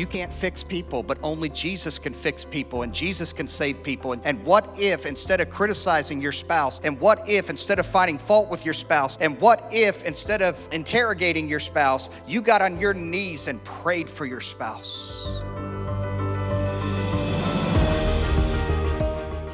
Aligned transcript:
you 0.00 0.06
can't 0.06 0.32
fix 0.32 0.64
people, 0.64 1.02
but 1.02 1.18
only 1.22 1.50
Jesus 1.50 1.98
can 1.98 2.14
fix 2.14 2.42
people 2.42 2.84
and 2.84 2.94
Jesus 2.94 3.34
can 3.34 3.46
save 3.46 3.82
people. 3.82 4.12
And, 4.12 4.24
and 4.24 4.42
what 4.44 4.66
if 4.78 5.04
instead 5.04 5.42
of 5.42 5.50
criticizing 5.50 6.22
your 6.22 6.32
spouse, 6.32 6.80
and 6.80 6.98
what 6.98 7.18
if 7.28 7.50
instead 7.50 7.78
of 7.78 7.84
finding 7.84 8.16
fault 8.16 8.50
with 8.50 8.64
your 8.64 8.72
spouse, 8.72 9.18
and 9.18 9.38
what 9.42 9.62
if 9.70 10.06
instead 10.06 10.40
of 10.40 10.66
interrogating 10.72 11.50
your 11.50 11.58
spouse, 11.58 12.08
you 12.26 12.40
got 12.40 12.62
on 12.62 12.80
your 12.80 12.94
knees 12.94 13.46
and 13.46 13.62
prayed 13.62 14.08
for 14.08 14.24
your 14.24 14.40
spouse? 14.40 15.42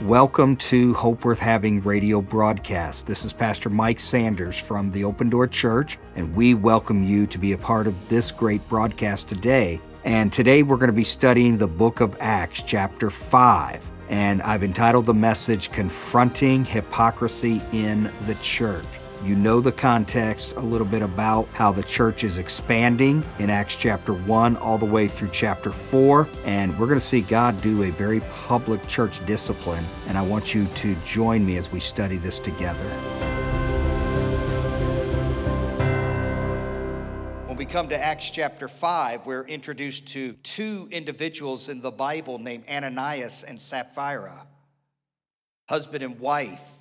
Welcome 0.03 0.55
to 0.59 0.95
Hope 0.95 1.25
Worth 1.25 1.41
Having 1.41 1.83
radio 1.83 2.21
broadcast. 2.21 3.09
This 3.09 3.25
is 3.25 3.33
Pastor 3.33 3.69
Mike 3.69 3.99
Sanders 3.99 4.57
from 4.57 4.93
the 4.93 5.03
Open 5.03 5.29
Door 5.29 5.49
Church, 5.49 5.99
and 6.15 6.33
we 6.37 6.55
welcome 6.55 7.03
you 7.03 7.27
to 7.27 7.39
be 7.39 7.51
a 7.51 7.59
part 7.59 7.89
of 7.89 8.09
this 8.09 8.31
great 8.31 8.69
broadcast 8.69 9.27
today. 9.27 9.81
And 10.07 10.33
today 10.33 10.63
we're 10.63 10.77
going 10.77 10.87
to 10.87 10.93
be 10.93 11.03
studying 11.03 11.59
the 11.59 11.67
book 11.67 11.99
of 11.99 12.17
Acts, 12.21 12.63
chapter 12.63 13.11
5. 13.11 13.85
And 14.09 14.41
I've 14.43 14.63
entitled 14.63 15.05
the 15.05 15.15
message 15.15 15.73
Confronting 15.73 16.65
Hypocrisy 16.65 17.61
in 17.73 18.05
the 18.27 18.37
Church. 18.41 18.87
You 19.25 19.35
know 19.35 19.61
the 19.61 19.73
context 19.73 20.55
a 20.55 20.61
little 20.61 20.87
bit 20.87 21.03
about 21.03 21.49
how 21.55 21.73
the 21.73 21.83
church 21.83 22.23
is 22.23 22.39
expanding 22.39 23.25
in 23.41 23.51
Acts 23.51 23.77
chapter 23.77 24.13
1 24.13 24.57
all 24.59 24.79
the 24.79 24.87
way 24.87 25.09
through 25.09 25.31
chapter 25.33 25.73
4. 25.73 26.29
And 26.45 26.79
we're 26.79 26.87
going 26.87 27.01
to 27.01 27.05
see 27.05 27.23
God 27.23 27.61
do 27.61 27.83
a 27.83 27.91
very 27.91 28.21
public 28.31 28.87
church 28.87 29.27
discipline. 29.27 29.85
And 30.07 30.17
I 30.17 30.23
want 30.23 30.55
you 30.55 30.67
to 30.67 30.95
join 31.05 31.45
me 31.45 31.57
as 31.57 31.73
we 31.73 31.81
study 31.81 32.17
this 32.17 32.39
together. 32.39 33.46
Come 37.69 37.89
to 37.89 37.99
Acts 37.99 38.31
chapter 38.31 38.69
5, 38.69 39.27
we're 39.27 39.47
introduced 39.47 40.09
to 40.09 40.33
two 40.43 40.89
individuals 40.91 41.69
in 41.69 41.81
the 41.81 41.91
Bible 41.91 42.39
named 42.39 42.65
Ananias 42.71 43.43
and 43.43 43.61
Sapphira, 43.61 44.47
husband 45.69 46.03
and 46.03 46.19
wife 46.19 46.77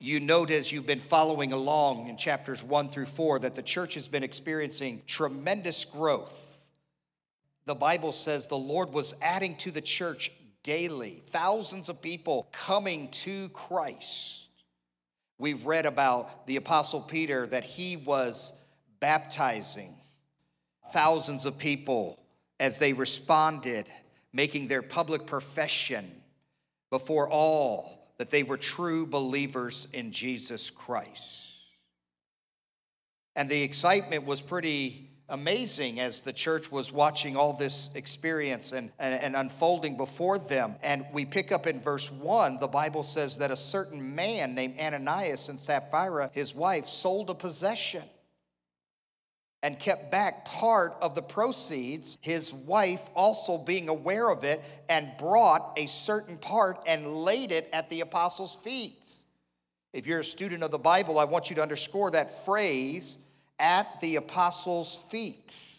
you 0.00 0.20
note 0.20 0.52
as 0.52 0.72
you've 0.72 0.86
been 0.86 1.00
following 1.00 1.52
along 1.52 2.06
in 2.06 2.16
chapters 2.16 2.62
one 2.62 2.88
through 2.88 3.06
four 3.06 3.40
that 3.40 3.56
the 3.56 3.62
church 3.62 3.94
has 3.94 4.06
been 4.06 4.22
experiencing 4.22 5.02
tremendous 5.06 5.84
growth. 5.84 6.70
The 7.64 7.74
Bible 7.74 8.12
says 8.12 8.46
the 8.46 8.56
Lord 8.56 8.92
was 8.92 9.14
adding 9.20 9.56
to 9.56 9.72
the 9.72 9.80
church 9.80 10.30
daily, 10.62 11.22
thousands 11.26 11.88
of 11.88 12.00
people 12.00 12.48
coming 12.52 13.08
to 13.10 13.48
Christ. 13.48 14.46
We've 15.36 15.66
read 15.66 15.84
about 15.84 16.46
the 16.46 16.56
Apostle 16.56 17.00
Peter 17.02 17.46
that 17.48 17.64
he 17.64 17.96
was 17.96 18.57
baptizing 19.00 19.94
thousands 20.92 21.46
of 21.46 21.58
people 21.58 22.18
as 22.60 22.78
they 22.78 22.92
responded, 22.92 23.88
making 24.32 24.68
their 24.68 24.82
public 24.82 25.26
profession 25.26 26.10
before 26.90 27.28
all 27.28 28.12
that 28.18 28.30
they 28.30 28.42
were 28.42 28.56
true 28.56 29.06
believers 29.06 29.88
in 29.92 30.10
Jesus 30.10 30.70
Christ. 30.70 31.44
And 33.36 33.48
the 33.48 33.62
excitement 33.62 34.26
was 34.26 34.40
pretty 34.40 35.10
amazing 35.28 36.00
as 36.00 36.22
the 36.22 36.32
church 36.32 36.72
was 36.72 36.90
watching 36.90 37.36
all 37.36 37.52
this 37.52 37.90
experience 37.94 38.72
and, 38.72 38.90
and, 38.98 39.22
and, 39.22 39.36
unfolding 39.36 39.96
before 39.96 40.38
them. 40.38 40.74
And 40.82 41.04
we 41.12 41.26
pick 41.26 41.52
up 41.52 41.66
in 41.66 41.80
verse 41.80 42.10
1, 42.10 42.58
the 42.60 42.66
Bible 42.66 43.02
says 43.02 43.36
that 43.38 43.50
a 43.50 43.56
certain 43.56 44.14
man 44.14 44.54
named 44.54 44.80
Ananias 44.80 45.50
and 45.50 45.60
Sapphira, 45.60 46.30
his 46.32 46.54
wife, 46.54 46.86
sold 46.86 47.28
a 47.28 47.34
possession 47.34 48.02
and 49.62 49.78
kept 49.78 50.10
back 50.10 50.44
part 50.44 50.94
of 51.00 51.14
the 51.14 51.22
proceeds, 51.22 52.18
his 52.20 52.52
wife 52.52 53.08
also 53.14 53.58
being 53.58 53.88
aware 53.88 54.30
of 54.30 54.44
it, 54.44 54.62
and 54.88 55.10
brought 55.18 55.72
a 55.76 55.86
certain 55.86 56.36
part 56.36 56.78
and 56.86 57.06
laid 57.06 57.50
it 57.50 57.68
at 57.72 57.90
the 57.90 58.00
apostles' 58.00 58.54
feet. 58.54 59.04
If 59.92 60.06
you're 60.06 60.20
a 60.20 60.24
student 60.24 60.62
of 60.62 60.70
the 60.70 60.78
Bible, 60.78 61.18
I 61.18 61.24
want 61.24 61.50
you 61.50 61.56
to 61.56 61.62
underscore 61.62 62.10
that 62.12 62.44
phrase, 62.44 63.18
at 63.58 64.00
the 64.00 64.16
apostles' 64.16 64.96
feet 65.10 65.77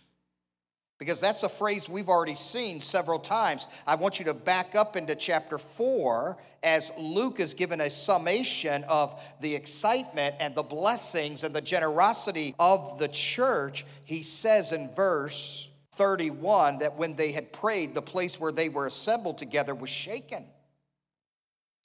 because 0.99 1.21
that's 1.21 1.43
a 1.43 1.49
phrase 1.49 1.87
we've 1.87 2.09
already 2.09 2.35
seen 2.35 2.81
several 2.81 3.19
times. 3.19 3.67
I 3.87 3.95
want 3.95 4.19
you 4.19 4.25
to 4.25 4.33
back 4.33 4.75
up 4.75 4.97
into 4.97 5.15
chapter 5.15 5.57
4 5.57 6.37
as 6.61 6.91
Luke 6.97 7.39
is 7.39 7.53
given 7.53 7.79
a 7.79 7.89
summation 7.89 8.83
of 8.83 9.19
the 9.39 9.55
excitement 9.55 10.35
and 10.41 10.53
the 10.53 10.63
blessings 10.63 11.45
and 11.45 11.55
the 11.55 11.61
generosity 11.61 12.53
of 12.59 12.99
the 12.99 13.07
church. 13.07 13.85
He 14.03 14.21
says 14.21 14.73
in 14.73 14.93
verse 14.93 15.69
31 15.93 16.79
that 16.79 16.97
when 16.97 17.15
they 17.15 17.31
had 17.31 17.53
prayed, 17.53 17.95
the 17.95 18.01
place 18.01 18.37
where 18.37 18.51
they 18.51 18.67
were 18.67 18.85
assembled 18.85 19.37
together 19.37 19.73
was 19.73 19.89
shaken. 19.89 20.45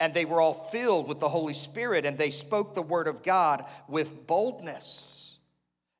And 0.01 0.13
they 0.13 0.25
were 0.25 0.41
all 0.41 0.53
filled 0.53 1.07
with 1.07 1.21
the 1.21 1.29
Holy 1.29 1.53
Spirit, 1.53 2.03
and 2.03 2.17
they 2.17 2.29
spoke 2.29 2.73
the 2.73 2.81
word 2.81 3.07
of 3.07 3.23
God 3.23 3.63
with 3.87 4.27
boldness. 4.27 5.14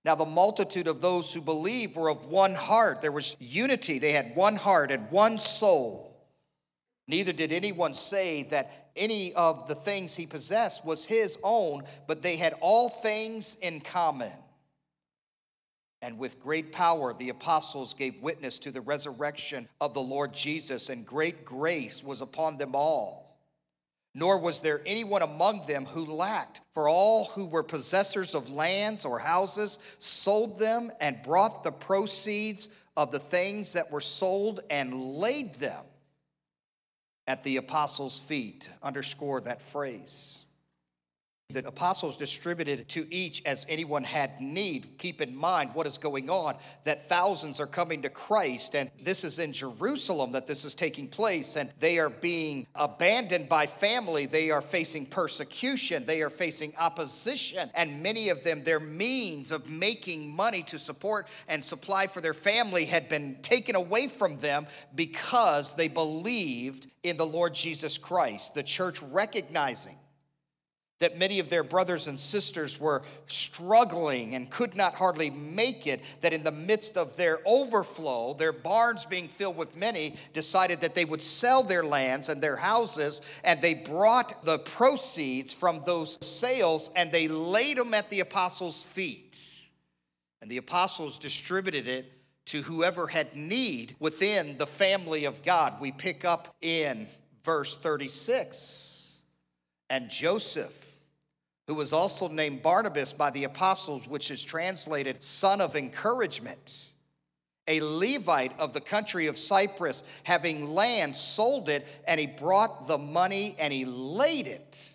Now, 0.05 0.13
the 0.13 0.23
multitude 0.23 0.85
of 0.85 1.01
those 1.01 1.33
who 1.33 1.41
believed 1.41 1.95
were 1.95 2.09
of 2.09 2.27
one 2.27 2.53
heart. 2.53 3.01
There 3.01 3.11
was 3.11 3.35
unity. 3.39 3.97
They 3.97 4.11
had 4.11 4.35
one 4.35 4.55
heart 4.55 4.91
and 4.91 5.09
one 5.09 5.39
soul. 5.39 6.15
Neither 7.07 7.33
did 7.33 7.51
anyone 7.51 7.95
say 7.95 8.43
that 8.43 8.91
any 8.95 9.33
of 9.33 9.67
the 9.67 9.73
things 9.73 10.15
he 10.15 10.27
possessed 10.27 10.85
was 10.85 11.05
his 11.05 11.39
own, 11.43 11.85
but 12.07 12.21
they 12.21 12.37
had 12.37 12.53
all 12.61 12.87
things 12.87 13.57
in 13.63 13.81
common. 13.81 14.31
And 16.03 16.19
with 16.19 16.39
great 16.39 16.71
power, 16.71 17.11
the 17.11 17.29
apostles 17.29 17.95
gave 17.95 18.21
witness 18.21 18.59
to 18.59 18.71
the 18.71 18.81
resurrection 18.81 19.67
of 19.81 19.95
the 19.95 20.01
Lord 20.01 20.35
Jesus, 20.35 20.89
and 20.89 21.03
great 21.03 21.45
grace 21.45 22.03
was 22.03 22.21
upon 22.21 22.57
them 22.57 22.75
all 22.75 23.24
nor 24.17 24.39
was 24.39 24.61
there 24.61 24.81
anyone 24.85 25.21
among 25.21 25.67
them 25.67 25.85
who 25.85 26.05
lacked. 26.05 26.61
For 26.73 26.87
all 26.87 27.25
who 27.25 27.45
were 27.45 27.63
possessors 27.63 28.33
of 28.33 28.49
lands 28.49 29.03
or 29.03 29.19
houses 29.19 29.77
sold 29.99 30.57
them 30.57 30.89
and 31.01 31.21
brought 31.21 31.63
the 31.63 31.71
proceeds 31.73 32.69
of 32.95 33.11
the 33.11 33.19
things 33.19 33.73
that 33.73 33.91
were 33.91 33.99
sold 33.99 34.61
and 34.69 34.93
laid 34.93 35.55
them 35.55 35.83
at 37.27 37.43
the 37.43 37.57
apostles' 37.57 38.17
feet. 38.17 38.69
Underscore 38.81 39.41
that 39.41 39.61
phrase. 39.61 40.44
The 41.49 41.67
apostles 41.67 42.17
distributed 42.17 42.89
to 42.89 43.07
each 43.13 43.45
as 43.45 43.67
anyone 43.69 44.03
had 44.03 44.41
need. 44.41 44.97
Keep 44.97 45.21
in 45.21 45.35
mind 45.35 45.75
what 45.75 45.85
is 45.85 45.99
going 45.99 46.27
on, 46.27 46.55
that 46.85 47.07
thousands 47.07 47.59
are 47.59 47.67
coming 47.67 48.01
to 48.01 48.09
Christ, 48.09 48.75
and 48.75 48.89
this 49.03 49.23
is 49.23 49.37
in 49.37 49.53
Jerusalem 49.53 50.31
that 50.31 50.47
this 50.47 50.65
is 50.65 50.73
taking 50.73 51.07
place, 51.07 51.55
and 51.55 51.71
they 51.79 51.99
are 51.99 52.09
being 52.09 52.65
abandoned 52.73 53.47
by 53.47 53.67
family. 53.67 54.25
They 54.25 54.49
are 54.49 54.61
facing 54.61 55.05
persecution, 55.05 56.07
they 56.07 56.23
are 56.23 56.31
facing 56.31 56.73
opposition, 56.79 57.69
and 57.75 58.01
many 58.01 58.29
of 58.29 58.43
them, 58.43 58.63
their 58.63 58.79
means 58.79 59.51
of 59.51 59.69
making 59.69 60.35
money 60.35 60.63
to 60.63 60.79
support 60.79 61.27
and 61.47 61.63
supply 61.63 62.07
for 62.07 62.21
their 62.21 62.33
family 62.33 62.85
had 62.85 63.07
been 63.07 63.37
taken 63.43 63.75
away 63.75 64.07
from 64.07 64.37
them 64.37 64.65
because 64.95 65.75
they 65.75 65.89
believed 65.89 66.87
in 67.03 67.17
the 67.17 67.25
Lord 67.25 67.53
Jesus 67.53 67.99
Christ. 67.99 68.55
The 68.55 68.63
church 68.63 68.99
recognizing 69.03 69.95
that 70.99 71.17
many 71.17 71.39
of 71.39 71.49
their 71.49 71.63
brothers 71.63 72.07
and 72.07 72.17
sisters 72.17 72.79
were 72.79 73.03
struggling 73.27 74.33
and 74.33 74.49
could 74.49 74.75
not 74.75 74.95
hardly 74.95 75.29
make 75.29 75.87
it, 75.87 76.01
that 76.21 76.31
in 76.31 76.43
the 76.43 76.51
midst 76.51 76.95
of 76.95 77.17
their 77.17 77.39
overflow, 77.45 78.33
their 78.33 78.53
barns 78.53 79.05
being 79.05 79.27
filled 79.27 79.57
with 79.57 79.75
many, 79.75 80.15
decided 80.31 80.79
that 80.79 80.95
they 80.95 81.03
would 81.03 81.21
sell 81.21 81.63
their 81.63 81.83
lands 81.83 82.29
and 82.29 82.41
their 82.41 82.55
houses, 82.55 83.21
and 83.43 83.61
they 83.61 83.73
brought 83.73 84.45
the 84.45 84.59
proceeds 84.59 85.53
from 85.53 85.81
those 85.85 86.17
sales 86.25 86.89
and 86.95 87.11
they 87.11 87.27
laid 87.27 87.77
them 87.77 87.93
at 87.93 88.09
the 88.09 88.21
apostles' 88.21 88.81
feet. 88.81 89.37
And 90.41 90.49
the 90.49 90.57
apostles 90.57 91.19
distributed 91.19 91.87
it 91.87 92.11
to 92.45 92.61
whoever 92.61 93.07
had 93.07 93.35
need 93.35 93.95
within 93.99 94.57
the 94.57 94.67
family 94.67 95.25
of 95.25 95.43
God. 95.43 95.81
We 95.81 95.91
pick 95.91 96.23
up 96.23 96.55
in 96.61 97.07
verse 97.43 97.75
36. 97.75 98.94
And 99.89 100.09
Joseph, 100.09 100.99
who 101.67 101.75
was 101.75 101.93
also 101.93 102.27
named 102.27 102.61
Barnabas 102.61 103.13
by 103.13 103.29
the 103.29 103.43
apostles, 103.43 104.07
which 104.07 104.31
is 104.31 104.43
translated 104.43 105.23
son 105.23 105.61
of 105.61 105.75
encouragement. 105.75 106.91
A 107.67 107.81
Levite 107.81 108.57
of 108.59 108.73
the 108.73 108.81
country 108.81 109.25
of 109.25 109.37
Cyprus, 109.37 110.03
having 110.23 110.69
land, 110.69 111.15
sold 111.15 111.67
it, 111.67 111.87
and 112.07 112.19
he 112.19 112.27
brought 112.27 112.87
the 112.87 112.99
money 112.99 113.55
and 113.59 113.73
he 113.73 113.85
laid 113.85 114.47
it 114.47 114.93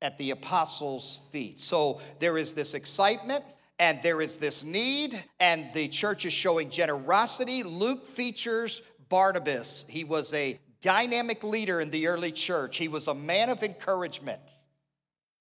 at 0.00 0.16
the 0.18 0.30
apostles' 0.30 1.28
feet. 1.32 1.58
So 1.58 2.00
there 2.20 2.38
is 2.38 2.52
this 2.52 2.74
excitement 2.74 3.44
and 3.78 4.00
there 4.02 4.20
is 4.20 4.38
this 4.38 4.64
need, 4.64 5.22
and 5.38 5.70
the 5.74 5.88
church 5.88 6.24
is 6.24 6.32
showing 6.32 6.70
generosity. 6.70 7.62
Luke 7.62 8.06
features 8.06 8.80
Barnabas. 9.10 9.86
He 9.86 10.02
was 10.02 10.32
a 10.32 10.58
dynamic 10.86 11.42
leader 11.42 11.80
in 11.80 11.90
the 11.90 12.06
early 12.06 12.30
church, 12.30 12.76
he 12.76 12.86
was 12.86 13.08
a 13.08 13.14
man 13.14 13.48
of 13.48 13.64
encouragement. 13.64 14.40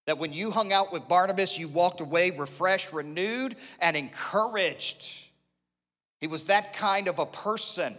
That 0.07 0.17
when 0.17 0.33
you 0.33 0.49
hung 0.49 0.73
out 0.73 0.91
with 0.91 1.07
Barnabas, 1.07 1.59
you 1.59 1.67
walked 1.67 2.01
away 2.01 2.31
refreshed, 2.31 2.91
renewed, 2.91 3.55
and 3.79 3.95
encouraged. 3.95 5.29
He 6.19 6.25
was 6.25 6.45
that 6.45 6.73
kind 6.73 7.07
of 7.07 7.19
a 7.19 7.27
person. 7.27 7.95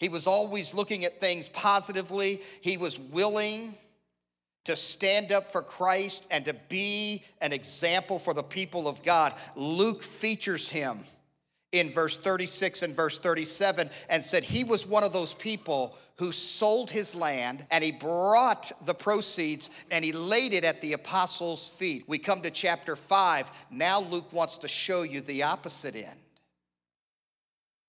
He 0.00 0.10
was 0.10 0.26
always 0.26 0.74
looking 0.74 1.06
at 1.06 1.18
things 1.18 1.48
positively. 1.48 2.42
He 2.60 2.76
was 2.76 2.98
willing 2.98 3.74
to 4.64 4.76
stand 4.76 5.32
up 5.32 5.50
for 5.50 5.62
Christ 5.62 6.26
and 6.30 6.44
to 6.44 6.52
be 6.52 7.24
an 7.40 7.54
example 7.54 8.18
for 8.18 8.34
the 8.34 8.42
people 8.42 8.86
of 8.86 9.02
God. 9.02 9.32
Luke 9.56 10.02
features 10.02 10.68
him 10.68 10.98
in 11.72 11.90
verse 11.90 12.16
36 12.16 12.82
and 12.82 12.94
verse 12.94 13.18
37 13.18 13.90
and 14.08 14.24
said 14.24 14.44
he 14.44 14.62
was 14.62 14.86
one 14.86 15.02
of 15.02 15.12
those 15.12 15.34
people 15.34 15.98
who 16.16 16.30
sold 16.30 16.90
his 16.90 17.14
land 17.14 17.66
and 17.70 17.82
he 17.82 17.90
brought 17.90 18.70
the 18.84 18.94
proceeds 18.94 19.70
and 19.90 20.04
he 20.04 20.12
laid 20.12 20.52
it 20.52 20.64
at 20.64 20.80
the 20.80 20.92
apostles' 20.92 21.68
feet. 21.68 22.04
We 22.06 22.18
come 22.18 22.42
to 22.42 22.50
chapter 22.50 22.94
5. 22.94 23.66
Now 23.70 24.00
Luke 24.00 24.32
wants 24.32 24.58
to 24.58 24.68
show 24.68 25.02
you 25.02 25.20
the 25.20 25.42
opposite 25.42 25.96
end 25.96 26.21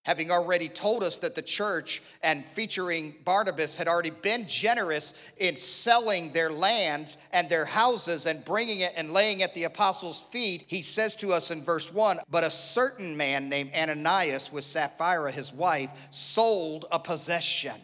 having 0.03 0.31
already 0.31 0.67
told 0.67 1.03
us 1.03 1.17
that 1.17 1.33
the 1.33 1.41
church 1.41 2.03
and 2.21 2.45
featuring 2.45 3.15
Barnabas 3.23 3.77
had 3.77 3.87
already 3.87 4.09
been 4.09 4.45
generous 4.47 5.33
in 5.37 5.55
selling 5.55 6.31
their 6.33 6.51
land 6.51 7.15
and 7.31 7.47
their 7.49 7.65
houses 7.65 8.25
and 8.25 8.43
bringing 8.43 8.81
it 8.81 8.93
and 8.97 9.13
laying 9.13 9.41
at 9.41 9.53
the 9.53 9.63
apostles' 9.63 10.21
feet, 10.21 10.65
he 10.67 10.81
says 10.81 11.15
to 11.17 11.31
us 11.31 11.51
in 11.51 11.63
verse 11.63 11.93
1 11.93 12.19
But 12.29 12.43
a 12.43 12.51
certain 12.51 13.15
man 13.15 13.47
named 13.47 13.71
Ananias 13.73 14.51
with 14.51 14.65
Sapphira, 14.65 15.31
his 15.31 15.53
wife, 15.53 15.91
sold 16.11 16.85
a 16.91 16.99
possession 16.99 17.75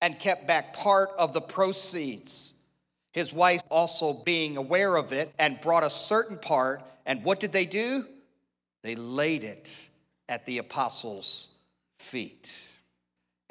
and 0.00 0.18
kept 0.18 0.46
back 0.46 0.74
part 0.74 1.10
of 1.18 1.34
the 1.34 1.40
proceeds. 1.40 2.54
His 3.12 3.32
wife 3.32 3.62
also 3.70 4.12
being 4.12 4.56
aware 4.56 4.96
of 4.96 5.12
it 5.12 5.32
and 5.38 5.60
brought 5.60 5.84
a 5.84 5.90
certain 5.90 6.38
part. 6.38 6.82
And 7.04 7.24
what 7.24 7.40
did 7.40 7.52
they 7.52 7.66
do? 7.66 8.04
They 8.82 8.94
laid 8.94 9.44
it 9.44 9.87
at 10.28 10.46
the 10.46 10.58
apostles' 10.58 11.54
feet. 11.98 12.72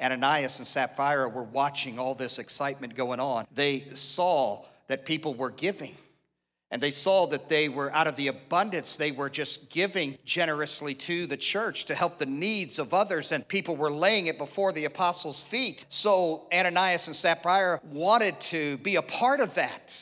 Ananias 0.00 0.58
and 0.58 0.66
Sapphira 0.66 1.28
were 1.28 1.42
watching 1.42 1.98
all 1.98 2.14
this 2.14 2.38
excitement 2.38 2.94
going 2.94 3.20
on. 3.20 3.46
They 3.54 3.80
saw 3.94 4.64
that 4.86 5.04
people 5.04 5.34
were 5.34 5.50
giving. 5.50 5.94
And 6.70 6.82
they 6.82 6.90
saw 6.90 7.26
that 7.28 7.48
they 7.48 7.70
were 7.70 7.90
out 7.94 8.06
of 8.06 8.16
the 8.16 8.28
abundance, 8.28 8.96
they 8.96 9.10
were 9.10 9.30
just 9.30 9.70
giving 9.70 10.18
generously 10.26 10.94
to 10.94 11.26
the 11.26 11.36
church 11.36 11.86
to 11.86 11.94
help 11.94 12.18
the 12.18 12.26
needs 12.26 12.78
of 12.78 12.92
others, 12.92 13.32
and 13.32 13.48
people 13.48 13.74
were 13.74 13.90
laying 13.90 14.26
it 14.26 14.36
before 14.36 14.72
the 14.72 14.84
apostles' 14.84 15.42
feet. 15.42 15.86
So 15.88 16.46
Ananias 16.52 17.06
and 17.06 17.16
Sapphira 17.16 17.80
wanted 17.90 18.38
to 18.42 18.76
be 18.78 18.96
a 18.96 19.02
part 19.02 19.40
of 19.40 19.54
that. 19.54 19.96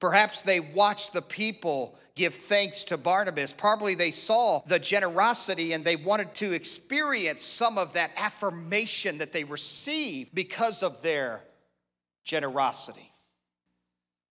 Perhaps 0.00 0.40
they 0.42 0.60
watched 0.60 1.12
the 1.12 1.22
people 1.22 1.98
give 2.14 2.34
thanks 2.34 2.84
to 2.84 2.96
Barnabas. 2.96 3.52
Probably 3.52 3.94
they 3.94 4.10
saw 4.10 4.60
the 4.66 4.78
generosity 4.78 5.72
and 5.72 5.84
they 5.84 5.96
wanted 5.96 6.34
to 6.36 6.52
experience 6.52 7.42
some 7.42 7.76
of 7.78 7.94
that 7.94 8.12
affirmation 8.16 9.18
that 9.18 9.32
they 9.32 9.44
received 9.44 10.34
because 10.34 10.82
of 10.82 11.02
their 11.02 11.42
generosity. 12.24 13.10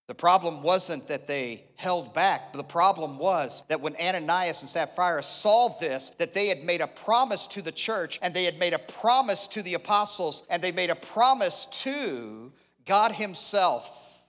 The 0.08 0.16
problem 0.16 0.64
wasn't 0.64 1.08
that 1.08 1.28
they 1.28 1.64
held 1.76 2.14
back. 2.14 2.54
The 2.54 2.64
problem 2.64 3.18
was 3.18 3.64
that 3.70 3.80
when 3.80 3.96
Ananias 3.96 4.62
and 4.62 4.70
Sapphira 4.70 5.24
saw 5.24 5.70
this, 5.80 6.10
that 6.12 6.34
they 6.34 6.48
had 6.48 6.64
made 6.64 6.82
a 6.82 6.88
promise 6.88 7.48
to 7.48 7.62
the 7.62 7.72
church 7.72 8.20
and 8.22 8.34
they 8.34 8.44
had 8.44 8.60
made 8.60 8.74
a 8.74 8.80
promise 8.80 9.48
to 9.48 9.62
the 9.62 9.76
apostles 9.76 10.46
and 10.50 10.62
they 10.62 10.74
made 10.74 10.90
a 10.90 10.96
promise 10.96 11.66
to 11.84 12.52
God 12.86 13.14
Himself 13.14 14.26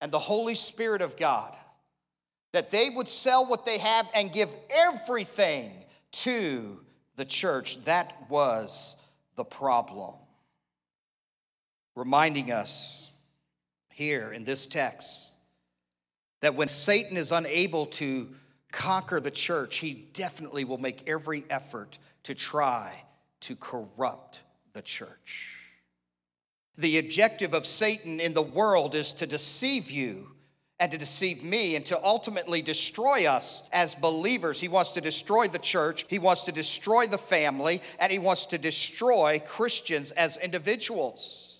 and 0.00 0.10
the 0.10 0.18
Holy 0.18 0.54
Spirit 0.54 1.02
of 1.02 1.16
God 1.16 1.54
that 2.52 2.70
they 2.70 2.88
would 2.90 3.08
sell 3.08 3.46
what 3.46 3.64
they 3.64 3.78
have 3.78 4.08
and 4.14 4.32
give 4.32 4.50
everything 4.70 5.72
to 6.12 6.80
the 7.16 7.24
church. 7.24 7.84
That 7.84 8.28
was 8.28 8.96
the 9.36 9.44
problem. 9.44 10.14
Reminding 11.94 12.50
us 12.50 13.10
here 13.92 14.32
in 14.32 14.44
this 14.44 14.66
text 14.66 15.36
that 16.40 16.54
when 16.54 16.68
Satan 16.68 17.16
is 17.16 17.32
unable 17.32 17.86
to 17.86 18.28
conquer 18.72 19.20
the 19.20 19.30
church, 19.30 19.78
he 19.78 20.06
definitely 20.14 20.64
will 20.64 20.78
make 20.78 21.08
every 21.08 21.44
effort 21.50 21.98
to 22.22 22.34
try 22.34 23.04
to 23.40 23.56
corrupt 23.56 24.42
the 24.72 24.82
church. 24.82 25.74
The 26.78 26.98
objective 26.98 27.52
of 27.52 27.66
Satan 27.66 28.20
in 28.20 28.32
the 28.32 28.42
world 28.42 28.94
is 28.94 29.12
to 29.14 29.26
deceive 29.26 29.90
you 29.90 30.29
and 30.80 30.90
to 30.90 30.98
deceive 30.98 31.44
me 31.44 31.76
and 31.76 31.84
to 31.86 32.02
ultimately 32.02 32.62
destroy 32.62 33.26
us 33.26 33.68
as 33.70 33.94
believers. 33.94 34.58
He 34.58 34.68
wants 34.68 34.92
to 34.92 35.02
destroy 35.02 35.46
the 35.46 35.58
church, 35.58 36.06
he 36.08 36.18
wants 36.18 36.44
to 36.44 36.52
destroy 36.52 37.06
the 37.06 37.18
family, 37.18 37.82
and 38.00 38.10
he 38.10 38.18
wants 38.18 38.46
to 38.46 38.58
destroy 38.58 39.40
Christians 39.46 40.10
as 40.12 40.38
individuals. 40.38 41.50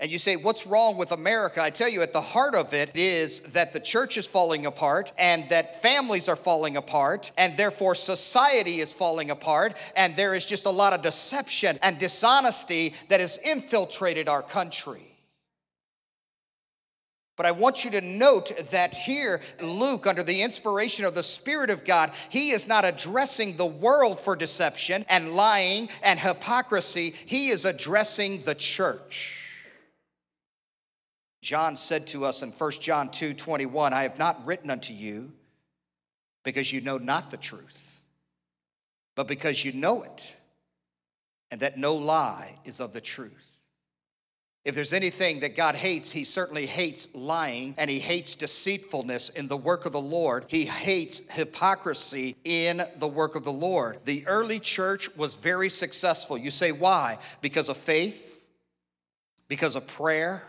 And 0.00 0.10
you 0.10 0.18
say, 0.18 0.36
What's 0.36 0.66
wrong 0.66 0.96
with 0.96 1.12
America? 1.12 1.62
I 1.62 1.70
tell 1.70 1.88
you, 1.88 2.02
at 2.02 2.12
the 2.12 2.20
heart 2.20 2.54
of 2.54 2.74
it 2.74 2.90
is 2.94 3.52
that 3.52 3.72
the 3.72 3.80
church 3.80 4.16
is 4.16 4.26
falling 4.26 4.66
apart, 4.66 5.12
and 5.18 5.48
that 5.50 5.80
families 5.80 6.28
are 6.28 6.36
falling 6.36 6.76
apart, 6.76 7.30
and 7.38 7.56
therefore 7.56 7.94
society 7.94 8.80
is 8.80 8.92
falling 8.92 9.30
apart, 9.30 9.74
and 9.96 10.16
there 10.16 10.34
is 10.34 10.46
just 10.46 10.66
a 10.66 10.70
lot 10.70 10.94
of 10.94 11.02
deception 11.02 11.78
and 11.82 11.98
dishonesty 11.98 12.94
that 13.08 13.20
has 13.20 13.38
infiltrated 13.46 14.28
our 14.28 14.42
country. 14.42 15.13
But 17.36 17.46
I 17.46 17.50
want 17.50 17.84
you 17.84 17.90
to 17.92 18.00
note 18.00 18.52
that 18.70 18.94
here, 18.94 19.40
Luke, 19.60 20.06
under 20.06 20.22
the 20.22 20.42
inspiration 20.42 21.04
of 21.04 21.16
the 21.16 21.22
Spirit 21.22 21.68
of 21.68 21.84
God, 21.84 22.12
he 22.28 22.50
is 22.50 22.68
not 22.68 22.84
addressing 22.84 23.56
the 23.56 23.66
world 23.66 24.20
for 24.20 24.36
deception 24.36 25.04
and 25.08 25.32
lying 25.32 25.88
and 26.02 26.20
hypocrisy. 26.20 27.10
He 27.10 27.48
is 27.48 27.64
addressing 27.64 28.42
the 28.42 28.54
church. 28.54 29.40
John 31.42 31.76
said 31.76 32.06
to 32.08 32.24
us 32.24 32.42
in 32.42 32.52
1 32.52 32.70
John 32.80 33.10
2 33.10 33.34
21, 33.34 33.92
I 33.92 34.04
have 34.04 34.18
not 34.18 34.46
written 34.46 34.70
unto 34.70 34.94
you 34.94 35.32
because 36.44 36.72
you 36.72 36.80
know 36.80 36.98
not 36.98 37.30
the 37.30 37.36
truth, 37.36 38.00
but 39.16 39.26
because 39.26 39.64
you 39.64 39.72
know 39.72 40.02
it, 40.02 40.36
and 41.50 41.60
that 41.60 41.76
no 41.76 41.96
lie 41.96 42.58
is 42.64 42.80
of 42.80 42.92
the 42.92 43.00
truth. 43.00 43.53
If 44.64 44.74
there's 44.74 44.94
anything 44.94 45.40
that 45.40 45.56
God 45.56 45.74
hates, 45.74 46.10
He 46.10 46.24
certainly 46.24 46.64
hates 46.64 47.14
lying 47.14 47.74
and 47.76 47.90
He 47.90 47.98
hates 47.98 48.34
deceitfulness 48.34 49.28
in 49.28 49.46
the 49.46 49.58
work 49.58 49.84
of 49.84 49.92
the 49.92 50.00
Lord. 50.00 50.46
He 50.48 50.64
hates 50.64 51.20
hypocrisy 51.30 52.36
in 52.44 52.80
the 52.96 53.08
work 53.08 53.34
of 53.34 53.44
the 53.44 53.52
Lord. 53.52 53.98
The 54.06 54.26
early 54.26 54.58
church 54.58 55.14
was 55.16 55.34
very 55.34 55.68
successful. 55.68 56.38
You 56.38 56.50
say, 56.50 56.72
why? 56.72 57.18
Because 57.42 57.68
of 57.68 57.76
faith, 57.76 58.46
because 59.48 59.76
of 59.76 59.86
prayer, 59.86 60.42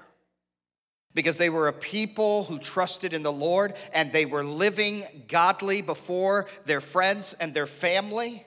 because 1.14 1.38
they 1.38 1.50
were 1.50 1.68
a 1.68 1.74
people 1.74 2.46
who 2.46 2.58
trusted 2.58 3.14
in 3.14 3.22
the 3.22 3.32
Lord 3.32 3.74
and 3.94 4.14
they 4.14 4.26
were 4.26 4.44
living 4.44 5.04
godly 5.28 5.82
before 5.82 6.48
their 6.66 6.82
friends 6.82 7.34
and 7.34 7.54
their 7.54 7.68
family, 7.68 8.46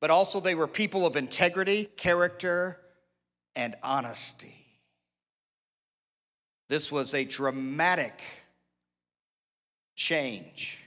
but 0.00 0.10
also 0.10 0.40
they 0.40 0.54
were 0.54 0.66
people 0.66 1.06
of 1.06 1.16
integrity, 1.16 1.86
character, 1.96 2.78
and 3.54 3.74
honesty. 3.82 4.65
This 6.68 6.90
was 6.90 7.14
a 7.14 7.24
dramatic 7.24 8.20
change. 9.94 10.82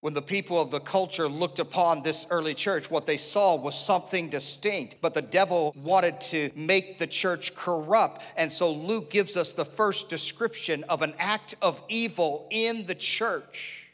When 0.00 0.14
the 0.14 0.22
people 0.22 0.58
of 0.58 0.70
the 0.70 0.80
culture 0.80 1.28
looked 1.28 1.58
upon 1.58 2.02
this 2.02 2.26
early 2.30 2.54
church, 2.54 2.90
what 2.90 3.04
they 3.04 3.18
saw 3.18 3.54
was 3.56 3.78
something 3.78 4.30
distinct, 4.30 4.96
but 5.02 5.12
the 5.12 5.20
devil 5.20 5.74
wanted 5.76 6.22
to 6.22 6.50
make 6.56 6.96
the 6.96 7.06
church 7.06 7.54
corrupt. 7.54 8.22
And 8.38 8.50
so 8.50 8.72
Luke 8.72 9.10
gives 9.10 9.36
us 9.36 9.52
the 9.52 9.66
first 9.66 10.08
description 10.08 10.84
of 10.88 11.02
an 11.02 11.12
act 11.18 11.54
of 11.60 11.82
evil 11.88 12.46
in 12.50 12.86
the 12.86 12.94
church. 12.94 13.90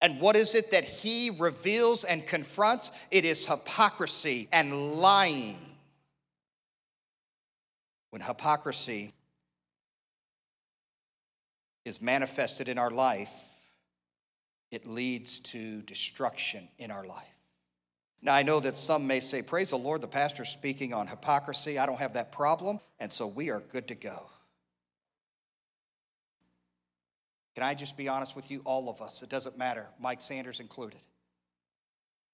And 0.00 0.18
what 0.18 0.34
is 0.34 0.54
it 0.54 0.70
that 0.70 0.84
he 0.84 1.28
reveals 1.38 2.04
and 2.04 2.26
confronts? 2.26 2.90
It 3.10 3.26
is 3.26 3.46
hypocrisy 3.46 4.48
and 4.50 4.96
lying. 4.96 5.58
When 8.10 8.20
hypocrisy 8.22 9.12
is 11.84 12.02
manifested 12.02 12.68
in 12.68 12.78
our 12.78 12.90
life, 12.90 13.32
it 14.70 14.86
leads 14.86 15.40
to 15.40 15.82
destruction 15.82 16.68
in 16.78 16.90
our 16.90 17.04
life. 17.04 17.24
Now, 18.22 18.34
I 18.34 18.42
know 18.42 18.60
that 18.60 18.76
some 18.76 19.06
may 19.06 19.20
say, 19.20 19.42
Praise 19.42 19.70
the 19.70 19.78
Lord, 19.78 20.00
the 20.00 20.08
pastor's 20.08 20.50
speaking 20.50 20.92
on 20.92 21.06
hypocrisy. 21.06 21.78
I 21.78 21.86
don't 21.86 21.98
have 21.98 22.14
that 22.14 22.32
problem, 22.32 22.80
and 22.98 23.10
so 23.10 23.26
we 23.26 23.50
are 23.50 23.60
good 23.60 23.88
to 23.88 23.94
go. 23.94 24.30
Can 27.54 27.64
I 27.64 27.74
just 27.74 27.96
be 27.96 28.08
honest 28.08 28.36
with 28.36 28.50
you? 28.50 28.60
All 28.64 28.88
of 28.88 29.00
us, 29.00 29.22
it 29.22 29.30
doesn't 29.30 29.58
matter, 29.58 29.86
Mike 29.98 30.20
Sanders 30.20 30.60
included. 30.60 31.00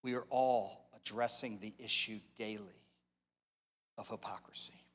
We 0.02 0.14
are 0.14 0.24
all 0.28 0.88
addressing 0.94 1.58
the 1.60 1.72
issue 1.78 2.18
daily 2.36 2.84
of 3.96 4.08
hypocrisy. 4.08 4.85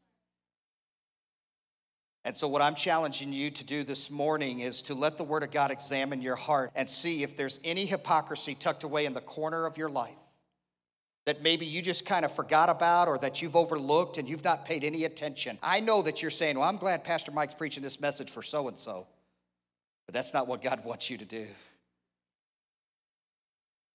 And 2.24 2.36
so, 2.36 2.48
what 2.48 2.62
I'm 2.62 2.76
challenging 2.76 3.34
you 3.34 3.50
to 3.50 3.66
do 3.66 3.84
this 3.84 4.12
morning 4.12 4.60
is 4.60 4.84
to 4.84 4.94
let 4.94 5.18
the 5.18 5.24
Word 5.24 5.44
of 5.44 5.52
God 5.52 5.72
examine 5.72 6.22
your 6.22 6.36
heart 6.36 6.72
and 6.76 6.88
see 6.88 7.24
if 7.24 7.36
there's 7.36 7.60
any 7.64 7.86
hypocrisy 7.86 8.54
tucked 8.54 8.84
away 8.84 9.06
in 9.06 9.14
the 9.14 9.22
corner 9.22 9.66
of 9.66 9.78
your 9.78 9.90
life 9.90 10.16
that 11.26 11.42
maybe 11.44 11.66
you 11.66 11.82
just 11.82 12.06
kind 12.06 12.26
of 12.26 12.32
forgot 12.32 12.70
about 12.70 13.08
or 13.08 13.18
that 13.20 13.42
you've 13.42 13.56
overlooked 13.56 14.18
and 14.18 14.28
you've 14.28 14.44
not 14.44 14.66
paid 14.66 14.84
any 14.84 15.06
attention. 15.06 15.58
I 15.62 15.80
know 15.80 16.02
that 16.02 16.22
you're 16.22 16.32
saying, 16.32 16.58
Well, 16.58 16.68
I'm 16.68 16.78
glad 16.78 17.04
Pastor 17.04 17.32
Mike's 17.32 17.54
preaching 17.54 17.84
this 17.84 18.02
message 18.02 18.32
for 18.32 18.42
so 18.42 18.68
and 18.68 18.78
so, 18.78 19.08
but 20.06 20.14
that's 20.14 20.34
not 20.34 20.48
what 20.48 20.62
God 20.62 20.84
wants 20.84 21.10
you 21.10 21.18
to 21.18 21.26
do. 21.26 21.48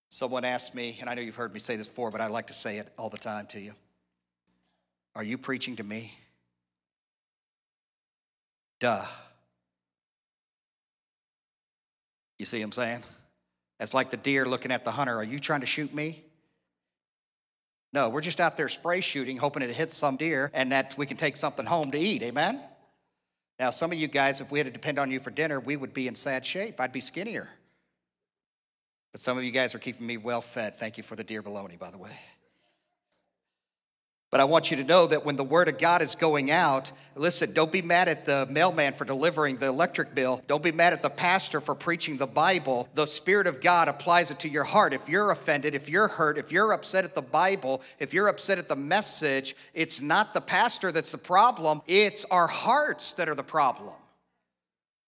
Someone 0.08 0.44
asked 0.44 0.74
me, 0.74 0.96
and 1.00 1.10
I 1.10 1.14
know 1.14 1.20
you've 1.22 1.36
heard 1.36 1.52
me 1.52 1.60
say 1.60 1.76
this 1.76 1.88
before, 1.88 2.10
but 2.10 2.20
I 2.20 2.28
like 2.28 2.46
to 2.46 2.52
say 2.52 2.78
it 2.78 2.88
all 2.96 3.10
the 3.10 3.18
time 3.18 3.46
to 3.48 3.60
you 3.60 3.72
Are 5.14 5.24
you 5.24 5.38
preaching 5.38 5.76
to 5.76 5.84
me? 5.84 6.12
Duh. 8.80 9.04
You 12.38 12.44
see 12.44 12.58
what 12.58 12.64
I'm 12.64 12.72
saying? 12.72 13.02
That's 13.78 13.94
like 13.94 14.10
the 14.10 14.16
deer 14.16 14.44
looking 14.44 14.70
at 14.70 14.84
the 14.84 14.90
hunter. 14.90 15.16
Are 15.16 15.24
you 15.24 15.38
trying 15.38 15.60
to 15.60 15.66
shoot 15.66 15.94
me? 15.94 16.22
No, 17.92 18.10
we're 18.10 18.20
just 18.20 18.40
out 18.40 18.56
there 18.56 18.68
spray 18.68 19.00
shooting, 19.00 19.38
hoping 19.38 19.62
it 19.62 19.70
hits 19.70 19.96
some 19.96 20.16
deer 20.16 20.50
and 20.52 20.72
that 20.72 20.94
we 20.98 21.06
can 21.06 21.16
take 21.16 21.36
something 21.36 21.64
home 21.64 21.90
to 21.92 21.98
eat. 21.98 22.22
Amen? 22.22 22.60
Now, 23.58 23.70
some 23.70 23.90
of 23.90 23.98
you 23.98 24.06
guys, 24.06 24.40
if 24.40 24.52
we 24.52 24.58
had 24.58 24.66
to 24.66 24.72
depend 24.72 24.98
on 24.98 25.10
you 25.10 25.18
for 25.18 25.30
dinner, 25.30 25.60
we 25.60 25.76
would 25.76 25.94
be 25.94 26.08
in 26.08 26.14
sad 26.14 26.44
shape. 26.44 26.78
I'd 26.78 26.92
be 26.92 27.00
skinnier. 27.00 27.48
But 29.12 29.20
some 29.20 29.38
of 29.38 29.44
you 29.44 29.50
guys 29.50 29.74
are 29.74 29.78
keeping 29.78 30.06
me 30.06 30.18
well 30.18 30.42
fed. 30.42 30.76
Thank 30.76 30.98
you 30.98 31.02
for 31.02 31.16
the 31.16 31.24
deer 31.24 31.40
bologna, 31.40 31.76
by 31.76 31.90
the 31.90 31.96
way. 31.96 32.10
But 34.32 34.40
I 34.40 34.44
want 34.44 34.72
you 34.72 34.76
to 34.78 34.84
know 34.84 35.06
that 35.06 35.24
when 35.24 35.36
the 35.36 35.44
word 35.44 35.68
of 35.68 35.78
God 35.78 36.02
is 36.02 36.16
going 36.16 36.50
out, 36.50 36.90
listen, 37.14 37.52
don't 37.52 37.70
be 37.70 37.80
mad 37.80 38.08
at 38.08 38.26
the 38.26 38.46
mailman 38.50 38.92
for 38.92 39.04
delivering 39.04 39.56
the 39.56 39.68
electric 39.68 40.16
bill. 40.16 40.42
Don't 40.48 40.64
be 40.64 40.72
mad 40.72 40.92
at 40.92 41.00
the 41.00 41.10
pastor 41.10 41.60
for 41.60 41.76
preaching 41.76 42.16
the 42.16 42.26
Bible. 42.26 42.88
The 42.94 43.06
Spirit 43.06 43.46
of 43.46 43.60
God 43.60 43.86
applies 43.86 44.32
it 44.32 44.40
to 44.40 44.48
your 44.48 44.64
heart. 44.64 44.92
If 44.92 45.08
you're 45.08 45.30
offended, 45.30 45.76
if 45.76 45.88
you're 45.88 46.08
hurt, 46.08 46.38
if 46.38 46.50
you're 46.50 46.72
upset 46.72 47.04
at 47.04 47.14
the 47.14 47.22
Bible, 47.22 47.82
if 48.00 48.12
you're 48.12 48.26
upset 48.26 48.58
at 48.58 48.68
the 48.68 48.76
message, 48.76 49.54
it's 49.74 50.02
not 50.02 50.34
the 50.34 50.40
pastor 50.40 50.90
that's 50.90 51.12
the 51.12 51.18
problem, 51.18 51.80
it's 51.86 52.24
our 52.24 52.48
hearts 52.48 53.12
that 53.14 53.28
are 53.28 53.34
the 53.36 53.44
problem. 53.44 53.94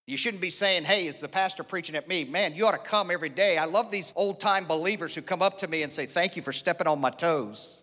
You 0.06 0.16
shouldn't 0.16 0.40
be 0.40 0.50
saying, 0.50 0.84
Hey, 0.84 1.06
is 1.06 1.20
the 1.20 1.28
pastor 1.28 1.64
preaching 1.64 1.96
at 1.96 2.08
me? 2.08 2.24
Man, 2.24 2.54
you 2.54 2.66
ought 2.66 2.72
to 2.72 2.78
come 2.78 3.10
every 3.10 3.28
day. 3.28 3.58
I 3.58 3.64
love 3.64 3.90
these 3.90 4.14
old 4.16 4.40
time 4.40 4.64
believers 4.64 5.14
who 5.14 5.22
come 5.22 5.42
up 5.42 5.58
to 5.58 5.68
me 5.68 5.82
and 5.82 5.92
say, 5.92 6.06
Thank 6.06 6.36
you 6.36 6.42
for 6.42 6.52
stepping 6.52 6.86
on 6.86 7.00
my 7.00 7.10
toes. 7.10 7.82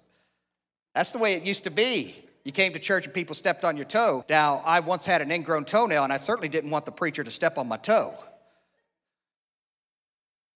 That's 0.95 1.11
the 1.11 1.19
way 1.19 1.35
it 1.35 1.43
used 1.43 1.65
to 1.65 1.69
be. 1.69 2.15
You 2.45 2.51
came 2.51 2.73
to 2.73 2.79
church 2.79 3.05
and 3.05 3.13
people 3.13 3.35
stepped 3.35 3.65
on 3.65 3.75
your 3.75 3.85
toe. 3.85 4.23
Now, 4.29 4.61
I 4.65 4.79
once 4.79 5.05
had 5.05 5.21
an 5.21 5.31
ingrown 5.31 5.65
toenail, 5.65 6.03
and 6.03 6.13
I 6.13 6.17
certainly 6.17 6.47
didn't 6.47 6.69
want 6.69 6.85
the 6.85 6.91
preacher 6.91 7.23
to 7.23 7.31
step 7.31 7.57
on 7.57 7.67
my 7.67 7.77
toe. 7.77 8.13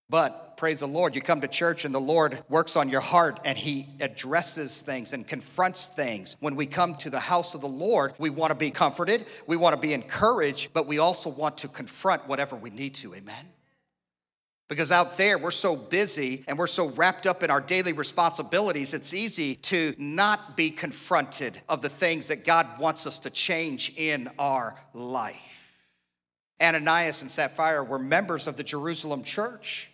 But 0.10 0.58
praise 0.58 0.80
the 0.80 0.88
Lord, 0.88 1.14
you 1.16 1.22
come 1.22 1.42
to 1.42 1.48
church 1.48 1.86
and 1.86 1.94
the 1.94 2.00
Lord 2.00 2.42
works 2.50 2.76
on 2.76 2.90
your 2.90 3.02
heart 3.02 3.40
and 3.46 3.56
He 3.56 3.88
addresses 4.02 4.82
things 4.82 5.14
and 5.14 5.28
confronts 5.28 5.86
things. 5.86 6.36
When 6.40 6.56
we 6.56 6.66
come 6.66 6.96
to 6.96 7.12
the 7.12 7.20
house 7.20 7.54
of 7.54 7.62
the 7.62 7.68
Lord, 7.68 8.14
we 8.18 8.32
want 8.32 8.50
to 8.50 8.56
be 8.56 8.72
comforted, 8.72 9.26
we 9.46 9.56
want 9.56 9.76
to 9.76 9.80
be 9.80 9.94
encouraged, 9.94 10.74
but 10.74 10.88
we 10.88 10.98
also 10.98 11.30
want 11.30 11.60
to 11.60 11.68
confront 11.68 12.28
whatever 12.28 12.56
we 12.56 12.72
need 12.72 12.96
to. 12.96 13.14
Amen. 13.14 13.46
Because 14.70 14.92
out 14.92 15.18
there, 15.18 15.40
we're 15.40 15.50
so 15.50 15.76
busy 15.76 16.46
and 16.48 16.56
we're 16.58 16.68
so 16.68 16.90
wrapped 16.92 17.26
up 17.26 17.42
in 17.42 17.50
our 17.50 17.60
daily 17.60 17.92
responsibilities, 17.92 18.94
it's 18.94 19.16
easy 19.16 19.56
to 19.56 19.96
not 19.98 20.56
be 20.56 20.70
confronted 20.70 21.60
of 21.68 21.82
the 21.82 21.90
things 21.90 22.28
that 22.28 22.46
God 22.46 22.68
wants 22.80 23.08
us 23.08 23.18
to 23.20 23.32
change 23.32 23.98
in 23.98 24.30
our 24.38 24.76
life. 24.94 25.76
Ananias 26.62 27.24
and 27.24 27.32
Sapphira 27.32 27.84
were 27.84 27.98
members 27.98 28.46
of 28.46 28.58
the 28.58 28.64
Jerusalem 28.64 29.24
church. 29.24 29.92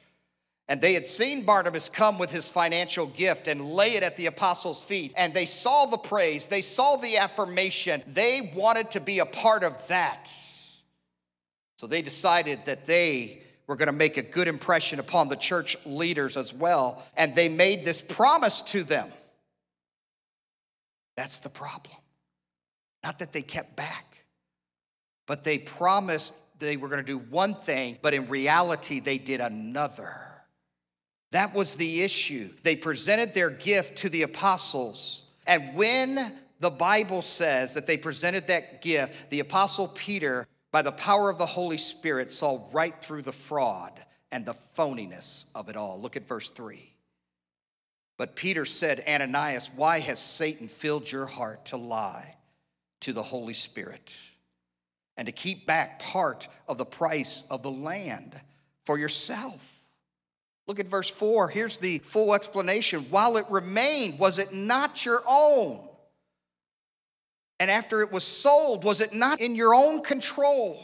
And 0.68 0.82
they 0.82 0.94
had 0.94 1.06
seen 1.06 1.46
Barnabas 1.46 1.88
come 1.88 2.18
with 2.18 2.32
his 2.32 2.50
financial 2.50 3.06
gift 3.06 3.48
and 3.48 3.62
lay 3.64 3.96
it 3.96 4.04
at 4.04 4.18
the 4.18 4.26
apostles' 4.26 4.84
feet. 4.84 5.14
And 5.16 5.34
they 5.34 5.46
saw 5.46 5.86
the 5.86 5.98
praise, 5.98 6.48
they 6.48 6.62
saw 6.62 6.98
the 6.98 7.18
affirmation. 7.18 8.04
They 8.08 8.52
wanted 8.54 8.92
to 8.92 9.00
be 9.00 9.20
a 9.20 9.26
part 9.26 9.64
of 9.64 9.88
that. 9.88 10.28
So 11.78 11.88
they 11.88 12.02
decided 12.02 12.66
that 12.66 12.86
they 12.86 13.44
were 13.68 13.76
going 13.76 13.88
to 13.88 13.94
make 13.94 14.18
a 14.18 14.22
good 14.22 14.48
impression 14.48 15.00
upon 15.00 15.28
the 15.28 15.36
church 15.36 15.78
leaders 15.86 16.38
as 16.38 16.54
well. 16.54 17.04
And 17.18 17.36
they 17.36 17.50
made 17.50 17.84
this 17.84 18.02
promise 18.02 18.62
to 18.74 18.84
them. 18.84 19.08
That's 21.18 21.40
the 21.40 21.50
problem. 21.50 21.98
Not 23.04 23.20
that 23.20 23.34
they 23.34 23.42
kept 23.42 23.76
back, 23.76 24.06
but 25.28 25.44
they 25.44 25.58
promised 25.60 26.34
they 26.60 26.78
were 26.78 26.88
going 26.88 27.02
to 27.02 27.06
do 27.06 27.18
one 27.18 27.54
thing, 27.54 27.98
but 28.02 28.14
in 28.14 28.28
reality, 28.28 29.00
they 29.00 29.18
did 29.18 29.42
another. 29.42 30.14
That 31.32 31.54
was 31.54 31.76
the 31.76 32.02
issue. 32.02 32.50
They 32.64 32.76
presented 32.76 33.34
their 33.34 33.50
gift 33.50 34.00
to 34.00 34.10
the 34.10 34.22
apostles. 34.22 35.30
And 35.46 35.76
when 35.76 36.18
the 36.60 36.70
Bible 36.70 37.22
says 37.22 37.74
that 37.74 37.88
they 37.88 37.98
presented 37.98 38.48
that 38.48 38.82
gift, 38.82 39.30
the 39.30 39.42
apostle 39.42 39.90
Peter 39.90 40.48
by 40.76 40.82
the 40.82 40.92
power 40.92 41.30
of 41.30 41.38
the 41.38 41.46
Holy 41.46 41.78
Spirit, 41.78 42.30
saw 42.30 42.60
right 42.74 42.94
through 43.02 43.22
the 43.22 43.32
fraud 43.32 43.94
and 44.30 44.46
the 44.46 44.58
phoniness 44.76 45.50
of 45.56 45.70
it 45.70 45.78
all. 45.78 46.02
Look 46.02 46.18
at 46.18 46.28
verse 46.28 46.50
3. 46.50 46.92
But 48.18 48.36
Peter 48.36 48.66
said, 48.66 49.02
Ananias, 49.08 49.70
why 49.74 50.02
has 50.02 50.20
Satan 50.20 50.68
filled 50.68 51.10
your 51.10 51.28
heart 51.28 51.68
to 51.68 51.78
lie 51.78 52.36
to 53.00 53.14
the 53.14 53.24
Holy 53.24 53.54
Spirit 53.54 54.18
and 55.16 55.28
to 55.28 55.32
keep 55.32 55.66
back 55.66 56.00
part 56.00 56.50
of 56.68 56.78
the 56.78 56.84
price 56.84 57.48
of 57.50 57.64
the 57.64 57.72
land 57.72 58.34
for 58.84 59.00
yourself? 59.00 59.80
Look 60.68 60.82
at 60.82 60.90
verse 60.90 61.10
4. 61.10 61.48
Here's 61.48 61.78
the 61.78 62.00
full 62.00 62.36
explanation. 62.36 63.06
While 63.10 63.38
it 63.38 63.46
remained, 63.50 64.20
was 64.20 64.40
it 64.40 64.54
not 64.54 65.06
your 65.06 65.22
own? 65.26 65.88
And 67.60 67.72
after 67.72 68.02
it 68.02 68.12
was 68.12 68.24
sold, 68.24 68.84
was 68.84 69.02
it 69.02 69.14
not 69.14 69.40
in 69.40 69.56
your 69.56 69.74
own 69.74 70.02
control? 70.02 70.78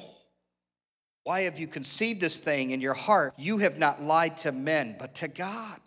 Why 1.23 1.41
have 1.41 1.59
you 1.59 1.67
conceived 1.67 2.21
this 2.21 2.39
thing 2.39 2.71
in 2.71 2.81
your 2.81 2.93
heart? 2.93 3.33
You 3.37 3.59
have 3.59 3.77
not 3.77 4.01
lied 4.01 4.37
to 4.37 4.51
men, 4.51 4.95
but 4.97 5.15
to 5.15 5.27
God. 5.27 5.79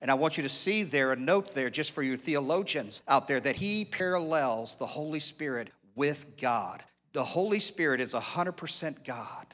And 0.00 0.10
I 0.10 0.14
want 0.14 0.36
you 0.36 0.42
to 0.42 0.48
see 0.48 0.82
there 0.82 1.12
a 1.12 1.16
note 1.16 1.54
there, 1.54 1.70
just 1.70 1.92
for 1.92 2.02
your 2.02 2.16
theologians 2.16 3.02
out 3.06 3.28
there, 3.28 3.40
that 3.40 3.56
he 3.56 3.84
parallels 3.84 4.76
the 4.76 4.86
Holy 4.86 5.20
Spirit 5.20 5.70
with 5.94 6.40
God. 6.40 6.82
The 7.12 7.22
Holy 7.22 7.60
Spirit 7.60 8.00
is 8.00 8.14
100% 8.14 9.04
God. 9.04 9.46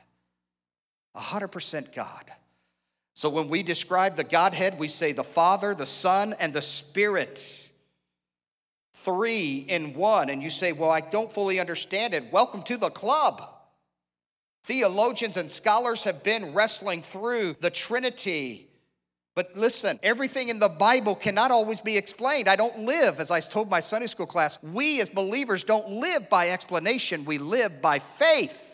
100% 1.17 1.95
God. 1.95 2.31
So 3.15 3.29
when 3.29 3.49
we 3.49 3.63
describe 3.65 4.15
the 4.15 4.25
Godhead, 4.25 4.79
we 4.79 4.89
say 4.89 5.13
the 5.13 5.25
Father, 5.25 5.75
the 5.75 5.87
Son, 5.87 6.35
and 6.39 6.53
the 6.53 6.63
Spirit 6.63 7.68
three 9.05 9.65
in 9.69 9.95
one, 9.95 10.31
and 10.31 10.43
you 10.43 10.51
say, 10.51 10.73
Well, 10.73 10.91
I 10.91 11.01
don't 11.01 11.33
fully 11.33 11.61
understand 11.61 12.15
it. 12.15 12.33
Welcome 12.33 12.63
to 12.65 12.77
the 12.77 12.91
club. 12.91 13.43
Theologians 14.65 15.37
and 15.37 15.51
scholars 15.51 16.05
have 16.05 16.23
been 16.23 16.53
wrestling 16.53 17.03
through 17.03 17.57
the 17.61 17.71
Trinity. 17.71 18.69
But 19.35 19.57
listen, 19.57 20.01
everything 20.03 20.49
in 20.49 20.59
the 20.59 20.69
Bible 20.69 21.15
cannot 21.15 21.53
always 21.53 21.81
be 21.81 21.97
explained. 21.97 22.49
I 22.49 22.57
don't 22.57 22.81
live, 22.81 23.21
as 23.21 23.31
I 23.31 23.39
told 23.41 23.71
my 23.71 23.81
Sunday 23.81 24.09
school 24.09 24.27
class, 24.27 24.61
we 24.63 25.01
as 25.01 25.09
believers 25.09 25.63
don't 25.63 25.89
live 25.89 26.29
by 26.29 26.51
explanation, 26.51 27.25
we 27.25 27.39
live 27.39 27.81
by 27.81 28.01
faith. 28.01 28.68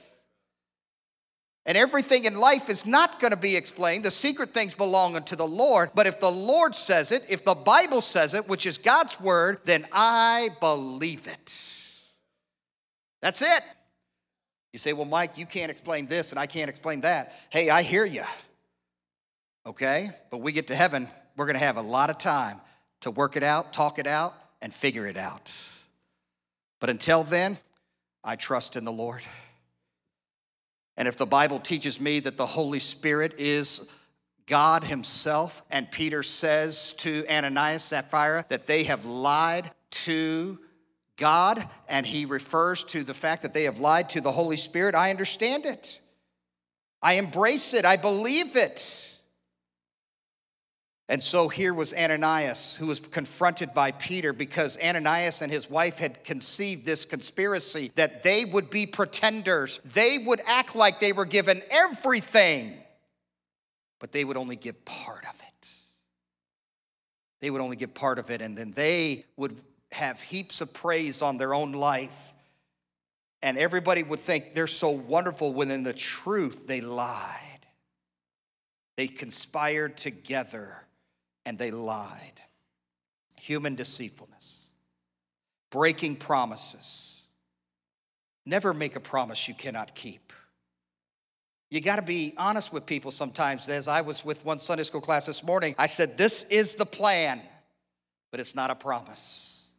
And 1.67 1.79
everything 1.79 2.25
in 2.27 2.35
life 2.35 2.69
is 2.69 2.85
not 2.85 3.21
going 3.21 3.31
to 3.31 3.39
be 3.39 3.57
explained. 3.57 4.05
The 4.05 4.11
secret 4.11 4.51
things 4.51 4.75
belong 4.75 5.17
unto 5.17 5.35
the 5.35 5.47
Lord. 5.47 5.91
But 5.95 6.07
if 6.07 6.21
the 6.21 6.31
Lord 6.31 6.75
says 6.75 7.11
it, 7.11 7.25
if 7.29 7.45
the 7.45 7.55
Bible 7.55 8.03
says 8.03 8.35
it, 8.35 8.49
which 8.49 8.67
is 8.67 8.77
God's 8.77 9.19
word, 9.19 9.61
then 9.65 9.87
I 9.91 10.51
believe 10.61 11.27
it. 11.27 11.61
That's 13.23 13.41
it. 13.41 13.63
You 14.75 14.79
say, 14.79 14.93
well, 14.93 15.07
Mike, 15.07 15.39
you 15.39 15.47
can't 15.47 15.71
explain 15.71 16.07
this 16.07 16.33
and 16.33 16.39
I 16.39 16.47
can't 16.47 16.69
explain 16.69 17.01
that. 17.03 17.33
Hey, 17.49 17.71
I 17.71 17.83
hear 17.83 18.05
you. 18.05 18.25
Okay? 19.65 20.11
But 20.31 20.39
we 20.39 20.53
get 20.53 20.67
to 20.67 20.77
heaven, 20.77 21.09
we're 21.37 21.47
going 21.47 21.59
to 21.59 21.65
have 21.65 21.79
a 21.79 21.83
lot 21.83 22.11
of 22.11 22.19
time 22.19 22.61
to 23.01 23.11
work 23.11 23.37
it 23.37 23.43
out, 23.43 23.73
talk 23.73 23.99
it 23.99 24.07
out, 24.07 24.35
and 24.61 24.73
figure 24.73 25.07
it 25.07 25.17
out. 25.17 25.51
But 26.81 26.91
until 26.91 27.25
then, 27.25 27.57
I 28.23 28.37
trust 28.37 28.77
in 28.77 28.85
the 28.85 28.93
Lord. 28.93 29.25
And 30.97 31.09
if 31.09 31.17
the 31.17 31.27
Bible 31.27 31.59
teaches 31.59 32.01
me 32.01 32.21
that 32.21 32.37
the 32.37 32.47
Holy 32.47 32.79
Spirit 32.79 33.35
is 33.39 33.93
God 34.47 34.85
Himself, 34.85 35.63
and 35.71 35.91
Peter 35.91 36.23
says 36.23 36.93
to 36.99 37.25
Ananias, 37.29 37.93
and 37.93 38.05
Sapphira, 38.05 38.45
that 38.49 38.67
they 38.67 38.85
have 38.85 39.05
lied 39.05 39.71
to 39.91 40.59
God, 41.17 41.65
and 41.89 42.05
he 42.05 42.25
refers 42.25 42.85
to 42.85 43.05
the 43.05 43.15
fact 43.15 43.43
that 43.43 43.55
they 43.55 43.65
have 43.65 43.79
lied 43.79 44.11
to 44.11 44.21
the 44.21 44.33
Holy 44.33 44.57
Spirit, 44.57 44.95
I 44.95 45.11
understand 45.11 45.65
it. 45.65 46.01
I 47.01 47.15
embrace 47.15 47.75
it. 47.75 47.85
I 47.85 47.97
believe 47.97 48.57
it. 48.57 49.14
And 51.09 51.23
so 51.23 51.49
here 51.49 51.75
was 51.75 51.93
Ananias 51.93 52.77
who 52.77 52.87
was 52.87 52.99
confronted 52.99 53.75
by 53.75 53.91
Peter 53.91 54.33
because 54.33 54.79
Ananias 54.83 55.43
and 55.43 55.53
his 55.53 55.69
wife 55.69 55.99
had 55.99 56.25
conceived 56.25 56.87
this 56.87 57.05
conspiracy 57.05 57.93
that 57.95 58.23
they 58.23 58.47
would 58.47 58.71
be 58.71 58.87
pretenders. 58.87 59.79
They 59.85 60.19
would 60.25 60.41
act 60.47 60.75
like 60.75 61.01
they 61.01 61.13
were 61.13 61.27
given 61.27 61.61
everything, 61.71 62.73
but 64.01 64.13
they 64.13 64.25
would 64.25 64.39
only 64.39 64.57
give 64.57 64.83
part 64.87 65.25
of 65.29 65.39
it. 65.41 65.69
They 67.41 67.51
would 67.51 67.61
only 67.61 67.77
give 67.77 67.93
part 67.93 68.19
of 68.19 68.31
it, 68.31 68.41
and 68.41 68.57
then 68.57 68.71
they 68.71 69.27
would 69.37 69.61
have 69.93 70.23
heaps 70.23 70.63
of 70.63 70.73
praise 70.73 71.21
on 71.21 71.37
their 71.37 71.53
own 71.53 71.73
life. 71.73 72.33
And 73.43 73.59
everybody 73.59 74.03
would 74.03 74.21
think 74.21 74.55
they're 74.55 74.67
so 74.67 74.89
wonderful 74.89 75.53
when 75.53 75.71
in 75.71 75.83
the 75.83 75.93
truth 75.93 76.67
they 76.67 76.81
lied. 76.81 77.67
They 78.97 79.07
conspired 79.07 79.99
together 79.99 80.85
and 81.47 81.59
they 81.59 81.71
lied. 81.71 82.41
Human 83.41 83.75
deceitfulness, 83.75 84.73
breaking 85.71 86.17
promises. 86.17 87.23
Never 88.47 88.75
make 88.75 88.97
a 88.97 89.01
promise 89.01 89.49
you 89.49 89.55
cannot 89.55 89.95
keep. 89.95 90.33
You 91.71 91.81
got 91.81 91.97
to 91.97 92.03
be 92.03 92.35
honest 92.39 92.73
with 92.73 92.87
people 92.87 93.11
sometimes. 93.11 93.69
As 93.69 93.89
I 93.89 94.03
was 94.03 94.25
with 94.25 94.45
one 94.45 94.59
Sunday 94.59 94.85
school 94.85 95.01
class 95.01 95.27
this 95.27 95.43
morning, 95.43 95.75
I 95.79 95.87
said, 95.87 96.17
This 96.17 96.45
is 96.45 96.77
the 96.77 96.87
plan, 96.87 97.41
but 98.31 98.41
it's 98.41 98.55
not 98.55 98.71
a 98.71 98.75
promise. 98.75 99.73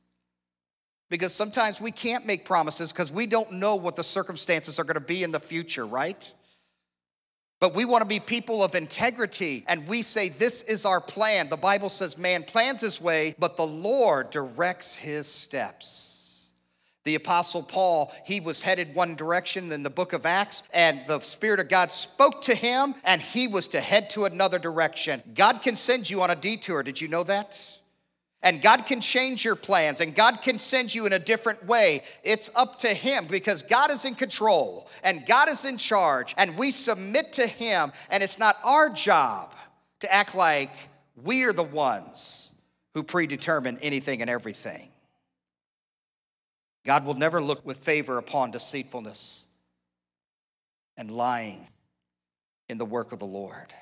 Because 1.10 1.34
sometimes 1.34 1.79
we 1.79 1.91
can't 1.91 2.25
make 2.25 2.45
promises 2.45 2.91
because 2.91 3.12
we 3.12 3.27
don't 3.27 3.53
know 3.53 3.75
what 3.75 3.95
the 3.95 4.03
circumstances 4.03 4.79
are 4.79 4.84
going 4.84 4.95
to 4.95 5.00
be 5.00 5.24
in 5.24 5.31
the 5.31 5.39
future, 5.39 5.86
right? 5.86 6.34
But 7.60 7.74
we 7.74 7.86
want 7.86 8.02
to 8.02 8.08
be 8.08 8.20
people 8.20 8.64
of 8.64 8.76
integrity 8.76 9.64
and 9.68 9.88
we 9.88 10.02
say, 10.02 10.30
This 10.30 10.62
is 10.64 10.86
our 10.86 11.02
plan. 11.02 11.50
The 11.50 11.58
Bible 11.58 11.90
says, 11.90 12.18
Man 12.18 12.44
plans 12.44 12.82
his 12.82 13.00
way, 13.00 13.36
but 13.40 13.58
the 13.58 13.66
Lord 13.66 14.30
directs 14.30 14.96
his 14.96 15.28
steps. 15.28 16.16
The 17.06 17.16
Apostle 17.16 17.62
Paul, 17.62 18.12
he 18.26 18.40
was 18.40 18.64
headed 18.64 18.96
one 18.96 19.14
direction 19.14 19.72
in 19.72 19.84
the 19.84 19.92
book 19.92 20.12
of 20.12 20.26
Acts, 20.26 20.68
and 20.74 21.06
the 21.06 21.20
Spirit 21.20 21.60
of 21.60 21.70
God 21.70 21.92
spoke 21.92 22.42
to 22.44 22.56
him, 22.56 22.96
and 23.04 23.22
he 23.22 23.48
was 23.48 23.68
to 23.70 23.80
head 23.80 24.10
to 24.12 24.26
another 24.26 24.58
direction. 24.58 25.22
God 25.36 25.62
can 25.62 25.76
send 25.76 26.10
you 26.10 26.24
on 26.24 26.32
a 26.32 26.36
detour. 26.36 26.82
Did 26.82 27.00
you 27.00 27.08
know 27.08 27.24
that? 27.24 27.62
And 28.46 28.62
God 28.62 28.86
can 28.86 29.02
change 29.02 29.44
your 29.44 29.56
plans 29.56 30.02
and 30.02 30.14
God 30.14 30.44
can 30.44 30.60
send 30.60 30.94
you 30.94 31.08
in 31.08 31.14
a 31.14 31.20
different 31.20 31.66
way. 31.66 32.04
It's 32.24 32.56
up 32.56 32.78
to 32.80 32.90
Him 32.90 33.25
because 33.25 33.64
God 33.64 33.90
is 33.90 34.06
in 34.06 34.14
control 34.14 34.88
and 35.04 35.25
God 35.25 35.50
is 35.50 35.66
in 35.66 35.78
charge 35.78 36.36
and 36.38 36.56
we 36.56 36.70
submit 36.70 37.34
to 37.34 37.48
Him. 37.48 37.92
And 38.12 38.22
it's 38.22 38.38
not 38.38 38.56
our 38.64 38.92
job 38.92 39.52
to 40.02 40.14
act 40.14 40.36
like 40.36 40.70
we 41.24 41.44
are 41.44 41.54
the 41.54 41.64
ones 41.64 42.54
who 42.94 43.02
predetermine 43.02 43.80
anything 43.82 44.22
and 44.22 44.30
everything. 44.30 44.90
God 46.86 47.04
will 47.04 47.16
never 47.16 47.42
look 47.42 47.66
with 47.66 47.78
favor 47.78 48.20
upon 48.20 48.52
deceitfulness 48.52 49.48
and 50.98 51.10
lying 51.10 51.66
in 52.70 52.78
the 52.78 52.86
work 52.86 53.12
of 53.12 53.18
the 53.18 53.25
Lord. 53.25 53.74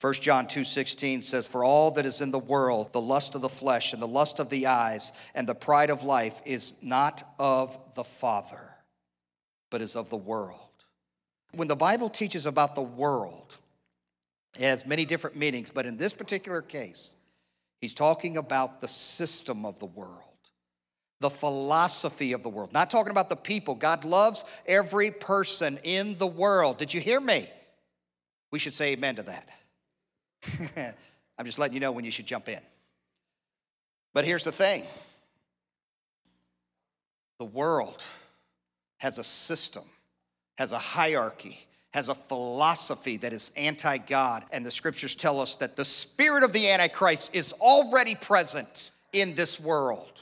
1 0.00 0.12
John 0.14 0.46
2:16 0.46 1.22
says 1.22 1.46
for 1.46 1.64
all 1.64 1.90
that 1.92 2.04
is 2.04 2.20
in 2.20 2.30
the 2.30 2.38
world 2.38 2.92
the 2.92 3.00
lust 3.00 3.34
of 3.34 3.40
the 3.40 3.48
flesh 3.48 3.92
and 3.92 4.02
the 4.02 4.06
lust 4.06 4.38
of 4.38 4.50
the 4.50 4.66
eyes 4.66 5.12
and 5.34 5.48
the 5.48 5.54
pride 5.54 5.88
of 5.88 6.02
life 6.02 6.40
is 6.44 6.82
not 6.82 7.34
of 7.38 7.94
the 7.94 8.04
father 8.04 8.74
but 9.70 9.82
is 9.82 9.96
of 9.96 10.10
the 10.10 10.16
world. 10.16 10.60
When 11.52 11.68
the 11.68 11.76
Bible 11.76 12.10
teaches 12.10 12.44
about 12.44 12.74
the 12.74 12.82
world 12.82 13.56
it 14.58 14.62
has 14.62 14.84
many 14.84 15.06
different 15.06 15.36
meanings 15.36 15.70
but 15.70 15.86
in 15.86 15.96
this 15.96 16.12
particular 16.12 16.60
case 16.60 17.14
he's 17.80 17.94
talking 17.94 18.36
about 18.36 18.82
the 18.82 18.88
system 18.88 19.64
of 19.64 19.78
the 19.78 19.86
world. 19.86 20.22
The 21.20 21.30
philosophy 21.30 22.34
of 22.34 22.42
the 22.42 22.50
world. 22.50 22.74
Not 22.74 22.90
talking 22.90 23.10
about 23.10 23.30
the 23.30 23.36
people. 23.36 23.74
God 23.74 24.04
loves 24.04 24.44
every 24.66 25.10
person 25.10 25.78
in 25.82 26.18
the 26.18 26.26
world. 26.26 26.76
Did 26.76 26.92
you 26.92 27.00
hear 27.00 27.20
me? 27.20 27.48
We 28.52 28.58
should 28.58 28.74
say 28.74 28.92
amen 28.92 29.16
to 29.16 29.22
that. 29.22 29.48
I'm 31.38 31.44
just 31.44 31.58
letting 31.58 31.74
you 31.74 31.80
know 31.80 31.92
when 31.92 32.04
you 32.04 32.10
should 32.10 32.26
jump 32.26 32.48
in. 32.48 32.60
But 34.14 34.24
here's 34.24 34.44
the 34.44 34.52
thing 34.52 34.84
the 37.38 37.44
world 37.44 38.04
has 38.98 39.18
a 39.18 39.24
system, 39.24 39.84
has 40.56 40.72
a 40.72 40.78
hierarchy, 40.78 41.58
has 41.92 42.08
a 42.08 42.14
philosophy 42.14 43.16
that 43.18 43.32
is 43.32 43.52
anti 43.56 43.98
God. 43.98 44.44
And 44.52 44.64
the 44.64 44.70
scriptures 44.70 45.14
tell 45.14 45.40
us 45.40 45.56
that 45.56 45.76
the 45.76 45.84
spirit 45.84 46.44
of 46.44 46.52
the 46.52 46.68
Antichrist 46.70 47.34
is 47.34 47.52
already 47.54 48.14
present 48.14 48.90
in 49.12 49.34
this 49.34 49.60
world. 49.60 50.20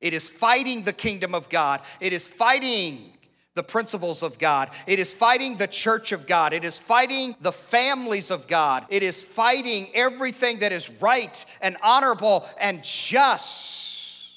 It 0.00 0.14
is 0.14 0.28
fighting 0.28 0.82
the 0.82 0.92
kingdom 0.92 1.34
of 1.34 1.48
God, 1.48 1.80
it 2.00 2.12
is 2.12 2.26
fighting 2.26 3.12
the 3.60 3.64
principles 3.64 4.22
of 4.22 4.38
God. 4.38 4.70
It 4.86 4.98
is 4.98 5.12
fighting 5.12 5.58
the 5.58 5.66
church 5.66 6.12
of 6.12 6.26
God. 6.26 6.54
It 6.54 6.64
is 6.64 6.78
fighting 6.78 7.36
the 7.42 7.52
families 7.52 8.30
of 8.30 8.48
God. 8.48 8.86
It 8.88 9.02
is 9.02 9.22
fighting 9.22 9.88
everything 9.92 10.60
that 10.60 10.72
is 10.72 11.02
right 11.02 11.44
and 11.60 11.76
honorable 11.82 12.48
and 12.58 12.82
just. 12.82 14.32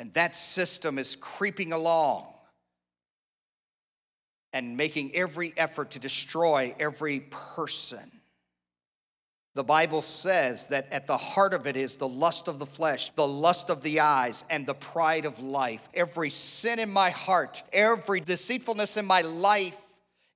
And 0.00 0.12
that 0.14 0.34
system 0.34 0.98
is 0.98 1.14
creeping 1.14 1.72
along 1.72 2.26
and 4.52 4.76
making 4.76 5.14
every 5.14 5.54
effort 5.56 5.92
to 5.92 6.00
destroy 6.00 6.74
every 6.80 7.20
person. 7.30 8.10
The 9.54 9.64
Bible 9.64 10.02
says 10.02 10.66
that 10.68 10.90
at 10.90 11.06
the 11.06 11.16
heart 11.16 11.54
of 11.54 11.66
it 11.68 11.76
is 11.76 11.96
the 11.96 12.08
lust 12.08 12.48
of 12.48 12.58
the 12.58 12.66
flesh, 12.66 13.10
the 13.10 13.26
lust 13.26 13.70
of 13.70 13.82
the 13.82 14.00
eyes, 14.00 14.44
and 14.50 14.66
the 14.66 14.74
pride 14.74 15.24
of 15.24 15.40
life. 15.40 15.88
Every 15.94 16.30
sin 16.30 16.80
in 16.80 16.90
my 16.90 17.10
heart, 17.10 17.62
every 17.72 18.20
deceitfulness 18.20 18.96
in 18.96 19.04
my 19.04 19.20
life, 19.20 19.80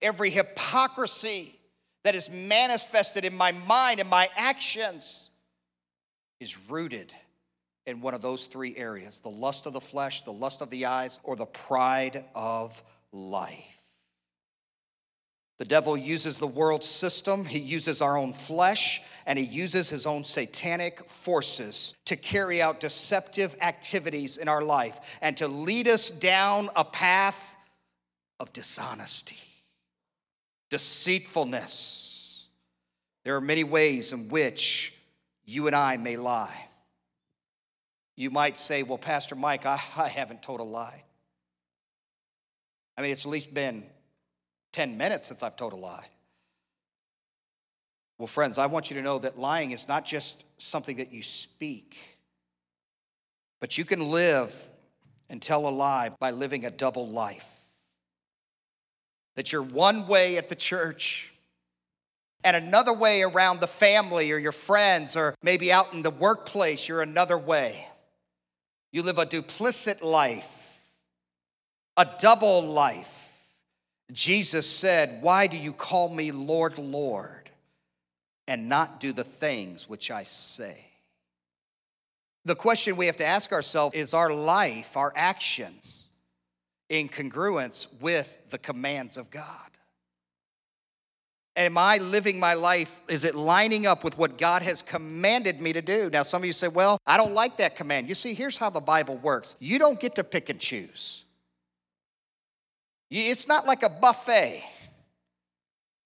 every 0.01 0.31
hypocrisy 0.31 1.59
that 2.05 2.15
is 2.15 2.31
manifested 2.31 3.25
in 3.25 3.37
my 3.37 3.51
mind 3.51 3.99
and 3.99 4.09
my 4.09 4.29
actions 4.37 5.31
is 6.39 6.71
rooted 6.71 7.13
in 7.87 8.01
one 8.01 8.15
of 8.15 8.23
those 8.23 8.47
three 8.47 8.77
areas 8.77 9.21
the 9.21 9.29
lust 9.29 9.67
of 9.67 9.73
the 9.73 9.81
flesh, 9.81 10.21
the 10.21 10.33
lust 10.33 10.63
of 10.63 10.71
the 10.71 10.87
eyes, 10.87 11.19
or 11.25 11.35
the 11.35 11.47
pride 11.47 12.25
of 12.37 12.81
life. 13.11 13.78
The 15.59 15.64
devil 15.64 15.97
uses 15.97 16.38
the 16.38 16.47
world 16.47 16.85
system, 16.85 17.44
he 17.44 17.59
uses 17.59 18.01
our 18.01 18.16
own 18.16 18.33
flesh, 18.33 19.03
and 19.27 19.37
he 19.37 19.44
uses 19.44 19.90
his 19.90 20.07
own 20.07 20.23
satanic 20.23 21.05
forces 21.09 21.97
to 22.05 22.14
carry 22.14 22.62
out 22.62 22.79
deceptive 22.79 23.57
activities 23.61 24.37
in 24.37 24.49
our 24.49 24.62
life 24.62 25.18
and 25.21 25.37
to 25.37 25.49
lead 25.49 25.88
us 25.88 26.11
down 26.11 26.68
a 26.77 26.85
path 26.85 27.57
of 28.38 28.53
dishonesty, 28.53 29.40
deceitfulness. 30.71 32.47
There 33.25 33.35
are 33.35 33.40
many 33.40 33.64
ways 33.64 34.12
in 34.12 34.29
which 34.29 34.97
you 35.44 35.66
and 35.66 35.75
I 35.75 35.97
may 35.97 36.16
lie. 36.16 36.68
You 38.16 38.31
might 38.31 38.57
say, 38.57 38.85
Well, 38.85 38.97
Pastor 38.97 39.35
Mike, 39.35 39.66
I, 39.66 39.81
I 39.97 40.09
haven't 40.09 40.42
told 40.42 40.61
a 40.61 40.64
lie. 40.64 41.05
I 42.97 43.03
mean, 43.03 43.11
it's 43.11 43.25
at 43.27 43.31
least 43.31 43.53
been 43.53 43.85
10 44.79 44.97
minutes 44.97 45.27
since 45.27 45.43
I've 45.43 45.57
told 45.57 45.73
a 45.73 45.77
lie. 45.77 46.07
Well, 48.17 48.29
friends, 48.29 48.59
I 48.59 48.67
want 48.67 48.91
you 48.91 48.97
to 48.99 49.03
know 49.03 49.19
that 49.19 49.37
lying 49.37 49.73
is 49.73 49.88
not 49.88 50.05
just 50.05 50.45
something 50.57 50.99
that 50.99 51.12
you 51.12 51.21
speak, 51.21 51.99
but 53.61 53.77
you 53.77 53.85
can 53.85 54.12
live 54.12 54.55
and 55.29 55.43
tell 55.43 55.69
a 55.69 55.71
lie 55.71 56.11
by 56.21 56.31
living 56.31 56.64
a 56.64 56.71
double 56.71 57.09
life. 57.09 57.61
That 59.35 59.53
you're 59.53 59.64
one 59.64 60.07
way 60.07 60.37
at 60.37 60.49
the 60.49 60.55
church 60.55 61.33
and 62.45 62.55
another 62.55 62.93
way 62.93 63.23
around 63.23 63.59
the 63.59 63.67
family 63.67 64.31
or 64.31 64.38
your 64.38 64.53
friends, 64.53 65.17
or 65.17 65.35
maybe 65.43 65.73
out 65.73 65.93
in 65.93 66.03
the 66.03 66.11
workplace, 66.11 66.88
you're 66.88 67.03
another 67.03 67.37
way. 67.37 67.85
You 68.93 69.03
live 69.03 69.19
a 69.19 69.27
duplicit 69.27 70.05
life, 70.05 70.93
a 71.97 72.07
double 72.21 72.62
life. 72.62 73.28
Jesus 74.12 74.68
said, 74.68 75.23
Why 75.23 75.47
do 75.47 75.57
you 75.57 75.73
call 75.73 76.09
me 76.09 76.33
Lord, 76.33 76.79
Lord, 76.79 77.51
and 78.47 78.68
not 78.68 79.01
do 79.01 79.12
the 79.12 79.25
things 79.25 79.88
which 79.88 80.11
I 80.11 80.25
say? 80.25 80.85
The 82.44 82.55
question 82.55 82.97
we 82.97 83.07
have 83.07 83.16
to 83.16 83.27
ask 83.27 83.53
ourselves 83.53 83.94
is 83.94 84.14
our 84.14 84.33
life, 84.33 84.97
our 84.97 85.12
actions, 85.14 86.07
in 86.88 87.09
congruence 87.09 88.01
with 88.01 88.38
the 88.49 88.59
commands 88.59 89.18
of 89.18 89.31
God? 89.31 89.44
Am 91.55 91.77
I 91.77 91.99
living 91.99 92.38
my 92.38 92.55
life? 92.55 93.03
Is 93.09 93.25
it 93.25 93.35
lining 93.35 93.85
up 93.85 94.05
with 94.05 94.16
what 94.16 94.38
God 94.38 94.62
has 94.62 94.81
commanded 94.81 95.61
me 95.61 95.73
to 95.73 95.83
do? 95.83 96.09
Now, 96.09 96.23
some 96.23 96.40
of 96.40 96.47
you 96.47 96.53
say, 96.53 96.68
Well, 96.68 96.99
I 97.07 97.16
don't 97.18 97.35
like 97.35 97.59
that 97.59 97.77
command. 97.77 98.09
You 98.09 98.14
see, 98.14 98.33
here's 98.33 98.57
how 98.57 98.71
the 98.71 98.81
Bible 98.81 99.16
works 99.16 99.57
you 99.61 99.79
don't 99.79 100.01
get 100.01 100.14
to 100.14 100.25
pick 100.25 100.49
and 100.49 100.59
choose. 100.59 101.25
It's 103.11 103.49
not 103.49 103.66
like 103.66 103.83
a 103.83 103.88
buffet. 103.88 104.62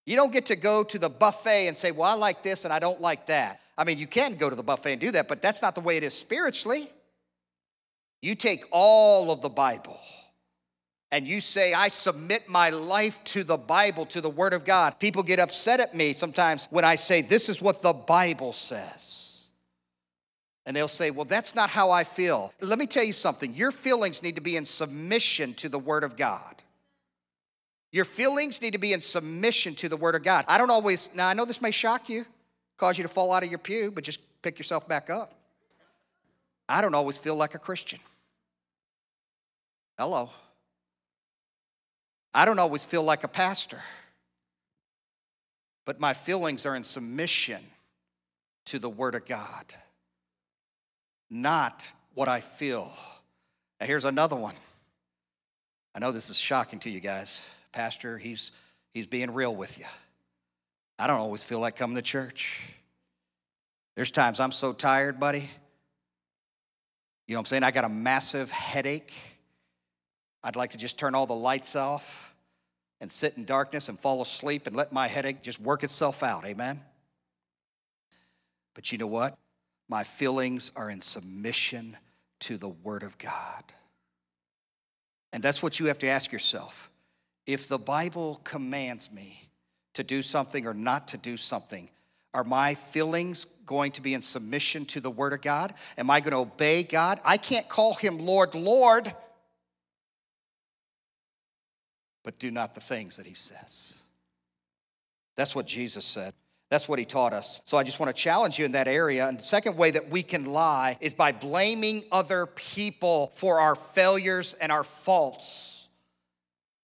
You 0.06 0.16
don't 0.16 0.32
get 0.32 0.46
to 0.46 0.56
go 0.56 0.82
to 0.84 0.98
the 0.98 1.08
buffet 1.08 1.68
and 1.68 1.76
say, 1.76 1.90
Well, 1.90 2.10
I 2.10 2.14
like 2.14 2.42
this 2.42 2.64
and 2.64 2.72
I 2.72 2.78
don't 2.78 3.00
like 3.00 3.26
that. 3.26 3.60
I 3.76 3.84
mean, 3.84 3.98
you 3.98 4.06
can 4.06 4.36
go 4.36 4.50
to 4.50 4.56
the 4.56 4.62
buffet 4.62 4.92
and 4.92 5.00
do 5.00 5.10
that, 5.12 5.28
but 5.28 5.40
that's 5.40 5.62
not 5.62 5.74
the 5.74 5.80
way 5.80 5.96
it 5.96 6.02
is 6.02 6.14
spiritually. 6.14 6.88
You 8.20 8.34
take 8.34 8.64
all 8.70 9.32
of 9.32 9.40
the 9.40 9.48
Bible 9.48 9.98
and 11.10 11.26
you 11.26 11.40
say, 11.40 11.74
I 11.74 11.88
submit 11.88 12.48
my 12.48 12.70
life 12.70 13.22
to 13.24 13.44
the 13.44 13.56
Bible, 13.56 14.06
to 14.06 14.20
the 14.20 14.30
Word 14.30 14.54
of 14.54 14.64
God. 14.64 14.98
People 14.98 15.22
get 15.22 15.38
upset 15.38 15.80
at 15.80 15.94
me 15.94 16.12
sometimes 16.12 16.68
when 16.70 16.84
I 16.84 16.96
say, 16.96 17.20
This 17.22 17.48
is 17.48 17.60
what 17.60 17.82
the 17.82 17.92
Bible 17.92 18.52
says. 18.52 19.50
And 20.64 20.76
they'll 20.76 20.88
say, 20.88 21.10
Well, 21.10 21.24
that's 21.24 21.54
not 21.54 21.70
how 21.70 21.90
I 21.90 22.04
feel. 22.04 22.52
Let 22.60 22.78
me 22.78 22.86
tell 22.86 23.04
you 23.04 23.12
something 23.12 23.54
your 23.54 23.72
feelings 23.72 24.22
need 24.22 24.36
to 24.36 24.40
be 24.40 24.56
in 24.56 24.64
submission 24.64 25.54
to 25.54 25.68
the 25.68 25.78
Word 25.78 26.02
of 26.02 26.16
God. 26.16 26.62
Your 27.92 28.06
feelings 28.06 28.62
need 28.62 28.72
to 28.72 28.78
be 28.78 28.94
in 28.94 29.02
submission 29.02 29.74
to 29.76 29.88
the 29.88 29.98
Word 29.98 30.14
of 30.14 30.22
God. 30.22 30.46
I 30.48 30.56
don't 30.56 30.70
always, 30.70 31.14
now 31.14 31.28
I 31.28 31.34
know 31.34 31.44
this 31.44 31.60
may 31.60 31.70
shock 31.70 32.08
you, 32.08 32.24
cause 32.78 32.96
you 32.96 33.02
to 33.02 33.08
fall 33.08 33.32
out 33.32 33.42
of 33.42 33.50
your 33.50 33.58
pew, 33.58 33.90
but 33.90 34.02
just 34.02 34.20
pick 34.42 34.58
yourself 34.58 34.88
back 34.88 35.10
up. 35.10 35.34
I 36.68 36.80
don't 36.80 36.94
always 36.94 37.18
feel 37.18 37.36
like 37.36 37.54
a 37.54 37.58
Christian. 37.58 38.00
Hello. 39.98 40.30
I 42.32 42.46
don't 42.46 42.58
always 42.58 42.82
feel 42.82 43.02
like 43.02 43.24
a 43.24 43.28
pastor, 43.28 43.78
but 45.84 46.00
my 46.00 46.14
feelings 46.14 46.64
are 46.64 46.74
in 46.74 46.82
submission 46.82 47.60
to 48.66 48.78
the 48.78 48.88
Word 48.88 49.14
of 49.14 49.26
God, 49.26 49.66
not 51.28 51.92
what 52.14 52.28
I 52.28 52.40
feel. 52.40 52.90
Now, 53.78 53.86
here's 53.86 54.06
another 54.06 54.36
one. 54.36 54.54
I 55.94 55.98
know 55.98 56.10
this 56.10 56.30
is 56.30 56.38
shocking 56.38 56.78
to 56.80 56.90
you 56.90 57.00
guys. 57.00 57.54
Pastor, 57.72 58.18
he's, 58.18 58.52
he's 58.92 59.06
being 59.06 59.32
real 59.32 59.54
with 59.54 59.78
you. 59.78 59.86
I 60.98 61.06
don't 61.06 61.18
always 61.18 61.42
feel 61.42 61.58
like 61.58 61.76
coming 61.76 61.96
to 61.96 62.02
church. 62.02 62.62
There's 63.96 64.10
times 64.10 64.40
I'm 64.40 64.52
so 64.52 64.72
tired, 64.72 65.18
buddy. 65.18 65.50
You 67.26 67.34
know 67.34 67.38
what 67.38 67.40
I'm 67.40 67.46
saying? 67.46 67.62
I 67.64 67.70
got 67.70 67.84
a 67.84 67.88
massive 67.88 68.50
headache. 68.50 69.12
I'd 70.44 70.56
like 70.56 70.70
to 70.70 70.78
just 70.78 70.98
turn 70.98 71.14
all 71.14 71.26
the 71.26 71.34
lights 71.34 71.76
off 71.76 72.34
and 73.00 73.10
sit 73.10 73.36
in 73.36 73.44
darkness 73.44 73.88
and 73.88 73.98
fall 73.98 74.22
asleep 74.22 74.66
and 74.66 74.76
let 74.76 74.92
my 74.92 75.08
headache 75.08 75.42
just 75.42 75.60
work 75.60 75.82
itself 75.82 76.22
out. 76.22 76.44
Amen? 76.44 76.80
But 78.74 78.92
you 78.92 78.98
know 78.98 79.06
what? 79.06 79.36
My 79.88 80.04
feelings 80.04 80.72
are 80.76 80.88
in 80.88 81.00
submission 81.00 81.96
to 82.40 82.56
the 82.56 82.68
Word 82.68 83.02
of 83.02 83.18
God. 83.18 83.64
And 85.32 85.42
that's 85.42 85.62
what 85.62 85.80
you 85.80 85.86
have 85.86 85.98
to 85.98 86.06
ask 86.06 86.32
yourself. 86.32 86.91
If 87.46 87.68
the 87.68 87.78
Bible 87.78 88.40
commands 88.44 89.12
me 89.12 89.48
to 89.94 90.02
do 90.02 90.22
something 90.22 90.66
or 90.66 90.74
not 90.74 91.08
to 91.08 91.16
do 91.16 91.36
something, 91.36 91.88
are 92.34 92.44
my 92.44 92.74
feelings 92.74 93.44
going 93.66 93.92
to 93.92 94.00
be 94.00 94.14
in 94.14 94.22
submission 94.22 94.86
to 94.86 95.00
the 95.00 95.10
Word 95.10 95.32
of 95.32 95.42
God? 95.42 95.74
Am 95.98 96.10
I 96.10 96.20
going 96.20 96.32
to 96.32 96.38
obey 96.38 96.82
God? 96.82 97.20
I 97.24 97.36
can't 97.36 97.68
call 97.68 97.94
Him 97.94 98.18
Lord, 98.18 98.54
Lord 98.54 99.12
but 102.24 102.38
do 102.38 102.50
not 102.50 102.74
the 102.74 102.80
things 102.80 103.16
that 103.16 103.26
he 103.26 103.34
says. 103.34 104.02
That's 105.36 105.54
what 105.54 105.66
Jesus 105.66 106.04
said. 106.04 106.34
That's 106.68 106.88
what 106.88 106.98
he 106.98 107.04
taught 107.04 107.32
us. 107.32 107.60
So 107.64 107.76
I 107.76 107.82
just 107.82 108.00
want 108.00 108.14
to 108.14 108.22
challenge 108.22 108.58
you 108.58 108.64
in 108.64 108.72
that 108.72 108.88
area. 108.88 109.28
And 109.28 109.38
the 109.38 109.42
second 109.42 109.76
way 109.76 109.90
that 109.90 110.08
we 110.08 110.22
can 110.22 110.46
lie 110.46 110.96
is 111.00 111.12
by 111.12 111.32
blaming 111.32 112.04
other 112.10 112.46
people 112.46 113.30
for 113.34 113.60
our 113.60 113.74
failures 113.74 114.54
and 114.54 114.72
our 114.72 114.84
faults. 114.84 115.71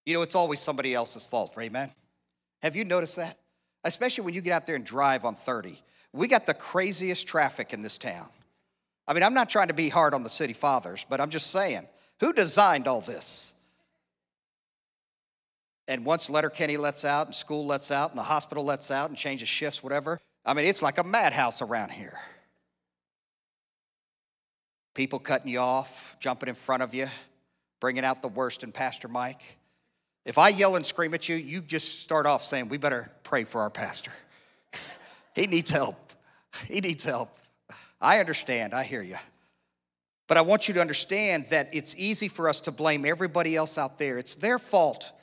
You 0.09 0.15
know, 0.15 0.23
it's 0.23 0.33
always 0.33 0.59
somebody 0.59 0.95
else's 0.95 1.23
fault, 1.23 1.53
right, 1.55 1.71
man? 1.71 1.91
Have 2.63 2.75
you 2.75 2.83
noticed 2.83 3.17
that? 3.17 3.37
Especially 3.83 4.23
when 4.23 4.33
you 4.33 4.41
get 4.41 4.53
out 4.53 4.65
there 4.65 4.75
and 4.75 4.83
drive 4.83 5.23
on 5.23 5.35
30. 5.35 5.79
We 6.13 6.27
got 6.27 6.47
the 6.47 6.55
craziest 6.55 7.27
traffic 7.27 7.73
in 7.73 7.83
this 7.83 7.99
town. 7.99 8.27
I 9.07 9.13
mean, 9.13 9.21
I'm 9.21 9.35
not 9.35 9.51
trying 9.51 9.67
to 9.67 9.75
be 9.75 9.87
hard 9.87 10.15
on 10.15 10.23
the 10.23 10.29
city 10.29 10.53
fathers, 10.53 11.05
but 11.07 11.21
I'm 11.21 11.29
just 11.29 11.51
saying, 11.51 11.87
who 12.21 12.33
designed 12.33 12.87
all 12.87 13.01
this? 13.01 13.53
And 15.87 16.03
once 16.03 16.27
Letterkenny 16.27 16.77
lets 16.77 17.05
out, 17.05 17.27
and 17.27 17.35
school 17.35 17.67
lets 17.67 17.91
out, 17.91 18.09
and 18.09 18.17
the 18.17 18.23
hospital 18.23 18.65
lets 18.65 18.89
out, 18.89 19.09
and 19.09 19.17
changes 19.17 19.47
shifts, 19.47 19.83
whatever, 19.83 20.19
I 20.43 20.55
mean, 20.55 20.65
it's 20.65 20.81
like 20.81 20.97
a 20.97 21.03
madhouse 21.03 21.61
around 21.61 21.91
here. 21.91 22.17
People 24.95 25.19
cutting 25.19 25.51
you 25.51 25.59
off, 25.59 26.17
jumping 26.19 26.49
in 26.49 26.55
front 26.55 26.81
of 26.81 26.95
you, 26.95 27.09
bringing 27.79 28.03
out 28.03 28.23
the 28.23 28.27
worst 28.27 28.63
in 28.63 28.71
Pastor 28.71 29.07
Mike. 29.07 29.58
If 30.29 30.37
I 30.37 30.49
yell 30.49 30.75
and 30.75 30.85
scream 30.85 31.15
at 31.15 31.27
you, 31.27 31.35
you 31.35 31.59
just 31.59 32.03
start 32.03 32.27
off 32.27 32.43
saying, 32.43 32.69
We 32.69 32.77
better 32.77 33.09
pray 33.23 33.45
for 33.45 33.61
our 33.61 33.71
pastor. 33.71 34.11
he 35.35 35.47
needs 35.47 35.71
help. 35.71 36.13
He 36.67 36.81
needs 36.81 37.03
help. 37.03 37.29
I 37.99 38.19
understand. 38.19 38.75
I 38.75 38.83
hear 38.83 39.01
you. 39.01 39.15
But 40.27 40.37
I 40.37 40.41
want 40.41 40.67
you 40.67 40.75
to 40.75 40.81
understand 40.81 41.47
that 41.49 41.69
it's 41.73 41.95
easy 41.97 42.27
for 42.27 42.47
us 42.47 42.61
to 42.61 42.71
blame 42.71 43.07
everybody 43.07 43.55
else 43.55 43.79
out 43.79 43.97
there. 43.97 44.19
It's 44.19 44.35
their 44.35 44.59
fault. 44.59 45.13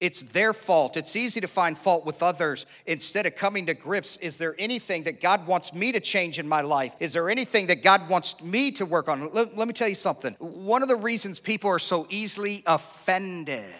It's 0.00 0.22
their 0.22 0.54
fault. 0.54 0.96
It's 0.96 1.14
easy 1.14 1.42
to 1.42 1.46
find 1.46 1.76
fault 1.76 2.06
with 2.06 2.22
others 2.22 2.64
instead 2.86 3.26
of 3.26 3.36
coming 3.36 3.66
to 3.66 3.74
grips. 3.74 4.16
Is 4.16 4.38
there 4.38 4.56
anything 4.58 5.02
that 5.02 5.20
God 5.20 5.46
wants 5.46 5.74
me 5.74 5.92
to 5.92 6.00
change 6.00 6.38
in 6.38 6.48
my 6.48 6.62
life? 6.62 6.96
Is 7.00 7.12
there 7.12 7.28
anything 7.28 7.66
that 7.66 7.82
God 7.82 8.08
wants 8.08 8.42
me 8.42 8.70
to 8.72 8.86
work 8.86 9.10
on? 9.10 9.30
Let, 9.34 9.58
let 9.58 9.68
me 9.68 9.74
tell 9.74 9.88
you 9.88 9.94
something. 9.94 10.32
One 10.38 10.82
of 10.82 10.88
the 10.88 10.96
reasons 10.96 11.38
people 11.38 11.68
are 11.68 11.78
so 11.78 12.06
easily 12.08 12.62
offended. 12.66 13.74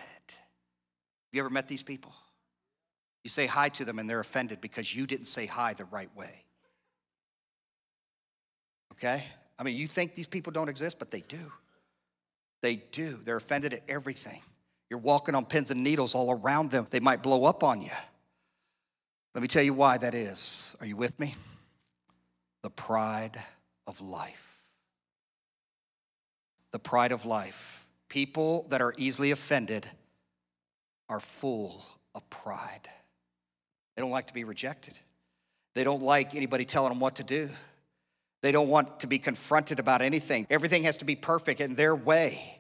You 1.33 1.40
ever 1.40 1.51
met 1.51 1.66
these 1.66 1.83
people? 1.83 2.12
You 3.25 3.31
say 3.31 3.47
hi 3.47 3.68
to 3.71 3.85
them 3.85 3.99
and 3.99 4.09
they're 4.09 4.21
offended 4.21 4.61
because 4.61 4.95
you 4.95 5.07
didn't 5.07 5.27
say 5.27 5.47
hi 5.47 5.73
the 5.73 5.87
right 5.87 6.14
way. 6.16 6.45
Okay? 8.92 9.25
I 9.59 9.62
mean, 9.62 9.77
you 9.77 9.87
think 9.87 10.14
these 10.14 10.27
people 10.27 10.53
don't 10.53 10.68
exist, 10.68 10.99
but 10.99 11.11
they 11.11 11.21
do. 11.21 11.53
They 12.61 12.77
do. 12.77 13.16
They're 13.16 13.37
offended 13.37 13.75
at 13.75 13.83
everything. 13.88 14.40
You're 14.90 15.01
walking 15.01 15.35
on 15.35 15.47
pins 15.47 15.71
and 15.71 15.83
needles 15.83 16.14
all 16.14 16.31
around 16.31 16.71
them. 16.71 16.87
They 16.90 17.01
might 17.01 17.23
blow 17.23 17.45
up 17.45 17.64
on 17.64 17.81
you. 17.81 17.90
Let 19.35 19.40
me 19.40 19.49
tell 19.49 19.62
you 19.62 19.73
why 19.73 19.97
that 19.99 20.14
is. 20.14 20.77
Are 20.81 20.87
you 20.87 20.97
with 20.97 21.18
me? 21.18 21.35
The 22.62 22.71
pride 22.71 23.42
of 23.87 24.01
life. 24.01 24.62
The 26.73 26.79
pride 26.79 27.12
of 27.12 27.25
life. 27.25 27.88
People 28.09 28.66
that 28.68 28.83
are 28.83 28.95
easily 28.99 29.31
offended 29.31 29.88
are 31.12 31.20
full 31.20 31.85
of 32.14 32.29
pride. 32.31 32.88
They 33.94 34.01
don't 34.01 34.11
like 34.11 34.29
to 34.29 34.35
be 34.35 34.44
rejected. 34.44 34.98
They 35.75 35.85
don't 35.85 36.01
like 36.01 36.35
anybody 36.35 36.64
telling 36.64 36.88
them 36.88 37.01
what 37.01 37.16
to 37.16 37.22
do. 37.22 37.51
They 38.40 38.51
don't 38.51 38.68
want 38.68 39.01
to 39.01 39.07
be 39.07 39.18
confronted 39.18 39.79
about 39.79 40.01
anything. 40.01 40.46
Everything 40.48 40.85
has 40.85 40.96
to 40.98 41.05
be 41.05 41.14
perfect 41.14 41.61
in 41.61 41.75
their 41.75 41.94
way. 41.94 42.59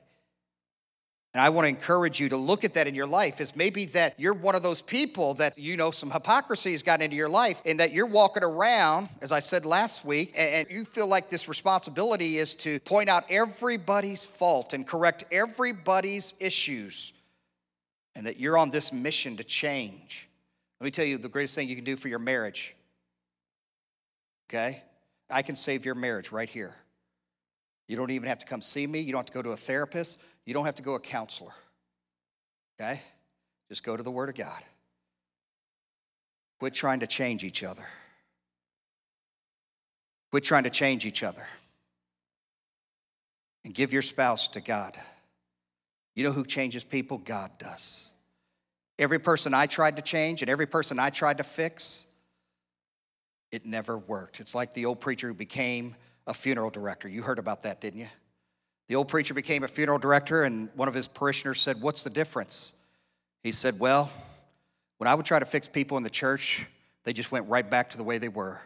And 1.32 1.40
I 1.40 1.48
want 1.48 1.64
to 1.64 1.70
encourage 1.70 2.20
you 2.20 2.28
to 2.28 2.36
look 2.36 2.62
at 2.62 2.74
that 2.74 2.86
in 2.86 2.94
your 2.94 3.06
life 3.06 3.40
as 3.40 3.56
maybe 3.56 3.86
that 3.86 4.20
you're 4.20 4.34
one 4.34 4.54
of 4.54 4.62
those 4.62 4.82
people 4.82 5.32
that 5.34 5.56
you 5.56 5.78
know 5.78 5.90
some 5.90 6.10
hypocrisy 6.10 6.72
has 6.72 6.82
gotten 6.82 7.02
into 7.02 7.16
your 7.16 7.30
life 7.30 7.62
and 7.64 7.80
that 7.80 7.92
you're 7.92 8.04
walking 8.04 8.44
around, 8.44 9.08
as 9.22 9.32
I 9.32 9.40
said 9.40 9.64
last 9.64 10.04
week, 10.04 10.34
and 10.36 10.66
you 10.70 10.84
feel 10.84 11.06
like 11.06 11.30
this 11.30 11.48
responsibility 11.48 12.36
is 12.36 12.54
to 12.56 12.80
point 12.80 13.08
out 13.08 13.24
everybody's 13.30 14.26
fault 14.26 14.74
and 14.74 14.86
correct 14.86 15.24
everybody's 15.32 16.34
issues 16.38 17.14
and 18.14 18.26
that 18.26 18.38
you're 18.38 18.58
on 18.58 18.70
this 18.70 18.92
mission 18.92 19.36
to 19.36 19.44
change. 19.44 20.28
Let 20.80 20.84
me 20.84 20.90
tell 20.90 21.04
you 21.04 21.18
the 21.18 21.28
greatest 21.28 21.54
thing 21.54 21.68
you 21.68 21.76
can 21.76 21.84
do 21.84 21.96
for 21.96 22.08
your 22.08 22.18
marriage. 22.18 22.74
Okay? 24.48 24.82
I 25.30 25.42
can 25.42 25.56
save 25.56 25.84
your 25.84 25.94
marriage 25.94 26.32
right 26.32 26.48
here. 26.48 26.74
You 27.88 27.96
don't 27.96 28.10
even 28.10 28.28
have 28.28 28.38
to 28.38 28.46
come 28.46 28.60
see 28.60 28.86
me. 28.86 29.00
You 29.00 29.12
don't 29.12 29.20
have 29.20 29.26
to 29.26 29.32
go 29.32 29.42
to 29.42 29.50
a 29.50 29.56
therapist. 29.56 30.22
You 30.44 30.54
don't 30.54 30.64
have 30.64 30.74
to 30.76 30.82
go 30.82 30.94
a 30.94 31.00
counselor. 31.00 31.52
Okay? 32.80 33.00
Just 33.68 33.84
go 33.84 33.96
to 33.96 34.02
the 34.02 34.10
Word 34.10 34.28
of 34.28 34.34
God. 34.34 34.62
Quit 36.58 36.74
trying 36.74 37.00
to 37.00 37.06
change 37.06 37.44
each 37.44 37.64
other. 37.64 37.84
Quit 40.30 40.44
trying 40.44 40.64
to 40.64 40.70
change 40.70 41.06
each 41.06 41.22
other. 41.22 41.46
And 43.64 43.74
give 43.74 43.92
your 43.92 44.02
spouse 44.02 44.48
to 44.48 44.60
God. 44.60 44.96
You 46.14 46.24
know 46.24 46.32
who 46.32 46.44
changes 46.44 46.84
people? 46.84 47.18
God 47.18 47.50
does. 47.58 48.12
Every 48.98 49.18
person 49.18 49.54
I 49.54 49.66
tried 49.66 49.96
to 49.96 50.02
change 50.02 50.42
and 50.42 50.50
every 50.50 50.66
person 50.66 50.98
I 50.98 51.10
tried 51.10 51.38
to 51.38 51.44
fix, 51.44 52.06
it 53.50 53.64
never 53.64 53.98
worked. 53.98 54.40
It's 54.40 54.54
like 54.54 54.74
the 54.74 54.86
old 54.86 55.00
preacher 55.00 55.28
who 55.28 55.34
became 55.34 55.96
a 56.26 56.34
funeral 56.34 56.70
director. 56.70 57.08
You 57.08 57.22
heard 57.22 57.38
about 57.38 57.62
that, 57.62 57.80
didn't 57.80 58.00
you? 58.00 58.08
The 58.88 58.96
old 58.96 59.08
preacher 59.08 59.32
became 59.34 59.62
a 59.62 59.68
funeral 59.68 59.98
director, 59.98 60.42
and 60.42 60.68
one 60.74 60.88
of 60.88 60.94
his 60.94 61.08
parishioners 61.08 61.60
said, 61.60 61.80
What's 61.80 62.02
the 62.02 62.10
difference? 62.10 62.76
He 63.42 63.52
said, 63.52 63.78
Well, 63.78 64.10
when 64.98 65.08
I 65.08 65.14
would 65.14 65.26
try 65.26 65.38
to 65.38 65.46
fix 65.46 65.66
people 65.66 65.96
in 65.96 66.02
the 66.02 66.10
church, 66.10 66.66
they 67.04 67.12
just 67.12 67.32
went 67.32 67.48
right 67.48 67.68
back 67.68 67.90
to 67.90 67.96
the 67.96 68.04
way 68.04 68.18
they 68.18 68.28
were. 68.28 68.60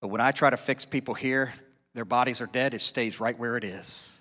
But 0.00 0.08
when 0.08 0.20
I 0.20 0.32
try 0.32 0.50
to 0.50 0.56
fix 0.56 0.84
people 0.84 1.14
here, 1.14 1.52
their 1.94 2.04
bodies 2.04 2.40
are 2.40 2.46
dead, 2.46 2.74
it 2.74 2.80
stays 2.80 3.20
right 3.20 3.38
where 3.38 3.56
it 3.56 3.64
is. 3.64 4.19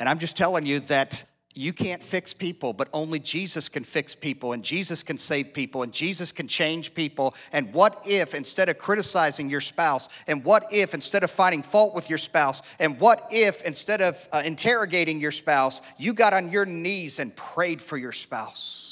And 0.00 0.08
I'm 0.08 0.18
just 0.18 0.36
telling 0.36 0.66
you 0.66 0.80
that 0.80 1.24
you 1.54 1.72
can't 1.72 2.02
fix 2.02 2.32
people, 2.32 2.72
but 2.72 2.88
only 2.92 3.18
Jesus 3.18 3.68
can 3.68 3.84
fix 3.84 4.14
people, 4.14 4.52
and 4.52 4.62
Jesus 4.62 5.02
can 5.02 5.18
save 5.18 5.52
people, 5.52 5.82
and 5.82 5.92
Jesus 5.92 6.32
can 6.32 6.48
change 6.48 6.94
people. 6.94 7.34
And 7.52 7.72
what 7.74 8.00
if, 8.06 8.34
instead 8.34 8.68
of 8.68 8.78
criticizing 8.78 9.50
your 9.50 9.60
spouse, 9.60 10.08
and 10.26 10.44
what 10.44 10.62
if, 10.72 10.94
instead 10.94 11.24
of 11.24 11.30
finding 11.30 11.62
fault 11.62 11.94
with 11.94 12.08
your 12.08 12.18
spouse, 12.18 12.62
and 12.78 12.98
what 13.00 13.20
if, 13.30 13.62
instead 13.62 14.00
of 14.00 14.28
uh, 14.32 14.42
interrogating 14.44 15.20
your 15.20 15.32
spouse, 15.32 15.82
you 15.98 16.14
got 16.14 16.32
on 16.32 16.50
your 16.50 16.64
knees 16.66 17.18
and 17.18 17.34
prayed 17.36 17.82
for 17.82 17.96
your 17.96 18.12
spouse? 18.12 18.89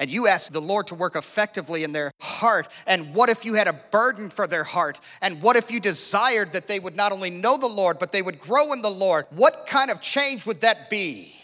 And 0.00 0.10
you 0.10 0.28
asked 0.28 0.52
the 0.52 0.60
Lord 0.60 0.86
to 0.88 0.94
work 0.94 1.16
effectively 1.16 1.82
in 1.82 1.92
their 1.92 2.12
heart. 2.20 2.68
And 2.86 3.14
what 3.14 3.30
if 3.30 3.44
you 3.44 3.54
had 3.54 3.66
a 3.66 3.72
burden 3.72 4.30
for 4.30 4.46
their 4.46 4.64
heart? 4.64 5.00
And 5.20 5.42
what 5.42 5.56
if 5.56 5.70
you 5.70 5.80
desired 5.80 6.52
that 6.52 6.68
they 6.68 6.78
would 6.78 6.94
not 6.94 7.12
only 7.12 7.30
know 7.30 7.58
the 7.58 7.66
Lord, 7.66 7.98
but 7.98 8.12
they 8.12 8.22
would 8.22 8.38
grow 8.38 8.72
in 8.72 8.82
the 8.82 8.90
Lord? 8.90 9.26
What 9.30 9.66
kind 9.66 9.90
of 9.90 10.00
change 10.00 10.46
would 10.46 10.60
that 10.60 10.88
be? 10.88 11.34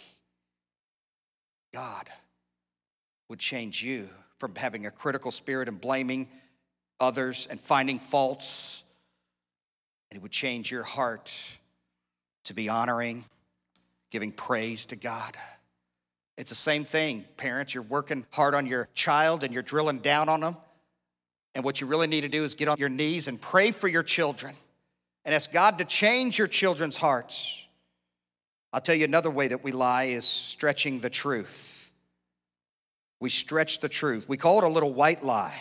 God 1.73 2.09
would 3.29 3.41
change 3.41 3.83
you 3.83 4.09
from 4.39 4.55
having 4.55 4.87
a 4.87 4.91
critical 4.91 5.33
spirit 5.33 5.69
and 5.69 5.81
blaming 5.81 6.29
others 7.01 7.49
and 7.51 7.59
finding 7.59 7.99
faults. 7.99 8.85
And 10.11 10.19
it 10.19 10.23
would 10.23 10.31
change 10.31 10.71
your 10.71 10.85
heart 10.85 11.35
to 12.45 12.55
be 12.55 12.69
honoring, 12.69 13.25
giving 14.13 14.31
praise 14.31 14.87
to 14.87 14.97
God. 14.97 15.37
It's 16.37 16.51
the 16.51 16.57
same 16.57 16.85
thing, 16.85 17.25
parents. 17.37 17.75
You're 17.75 17.85
working 17.85 18.27
hard 18.33 18.55
on 18.55 18.67
your 18.67 18.89
child 18.95 19.45
and 19.45 19.53
you're 19.53 19.63
drilling 19.63 19.99
down 19.99 20.29
on 20.29 20.41
them. 20.41 20.57
And 21.55 21.65
what 21.65 21.81
you 21.81 21.87
really 21.87 22.09
need 22.09 22.23
to 22.23 22.29
do 22.29 22.43
is 22.43 22.55
get 22.55 22.69
on 22.69 22.77
your 22.79 22.89
knees 22.89 23.29
and 23.29 23.41
pray 23.41 23.71
for 23.71 23.87
your 23.87 24.03
children 24.03 24.55
and 25.25 25.35
ask 25.35 25.53
God 25.53 25.79
to 25.79 25.85
change 25.85 26.39
your 26.39 26.49
children's 26.49 26.97
hearts. 26.97 27.65
I'll 28.73 28.81
tell 28.81 28.97
you 28.97 29.05
another 29.05 29.31
way 29.31 29.49
that 29.49 29.63
we 29.63 29.71
lie 29.71 30.05
is 30.05 30.25
stretching 30.25 30.99
the 30.99 31.11
truth. 31.11 31.93
We 33.21 33.31
stretch 33.31 33.79
the 33.79 33.89
truth. 33.89 34.29
We 34.29 34.37
call 34.37 34.59
it 34.59 34.65
a 34.65 34.69
little 34.69 34.93
white 34.93 35.25
lie. 35.25 35.61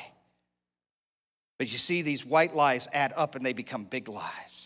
But 1.60 1.72
you 1.72 1.78
see, 1.78 2.02
these 2.02 2.26
white 2.26 2.56
lies 2.56 2.88
add 2.92 3.14
up 3.16 3.36
and 3.36 3.46
they 3.46 3.54
become 3.54 3.84
big 3.84 4.10
lies. 4.10 4.63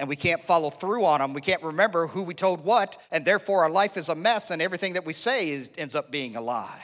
And 0.00 0.08
we 0.08 0.16
can't 0.16 0.40
follow 0.40 0.70
through 0.70 1.04
on 1.04 1.20
them. 1.20 1.34
We 1.34 1.42
can't 1.42 1.62
remember 1.62 2.06
who 2.06 2.22
we 2.22 2.32
told 2.32 2.64
what, 2.64 2.96
and 3.12 3.22
therefore 3.22 3.64
our 3.64 3.70
life 3.70 3.98
is 3.98 4.08
a 4.08 4.14
mess, 4.14 4.50
and 4.50 4.62
everything 4.62 4.94
that 4.94 5.04
we 5.04 5.12
say 5.12 5.50
is, 5.50 5.70
ends 5.76 5.94
up 5.94 6.10
being 6.10 6.36
a 6.36 6.40
lie. 6.40 6.82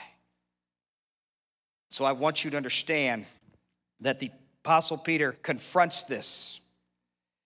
So 1.89 2.05
I 2.05 2.11
want 2.11 2.45
you 2.45 2.51
to 2.51 2.57
understand 2.57 3.25
that 4.01 4.19
the 4.19 4.29
Apostle 4.63 4.99
Peter 4.99 5.31
confronts 5.31 6.03
this. 6.03 6.59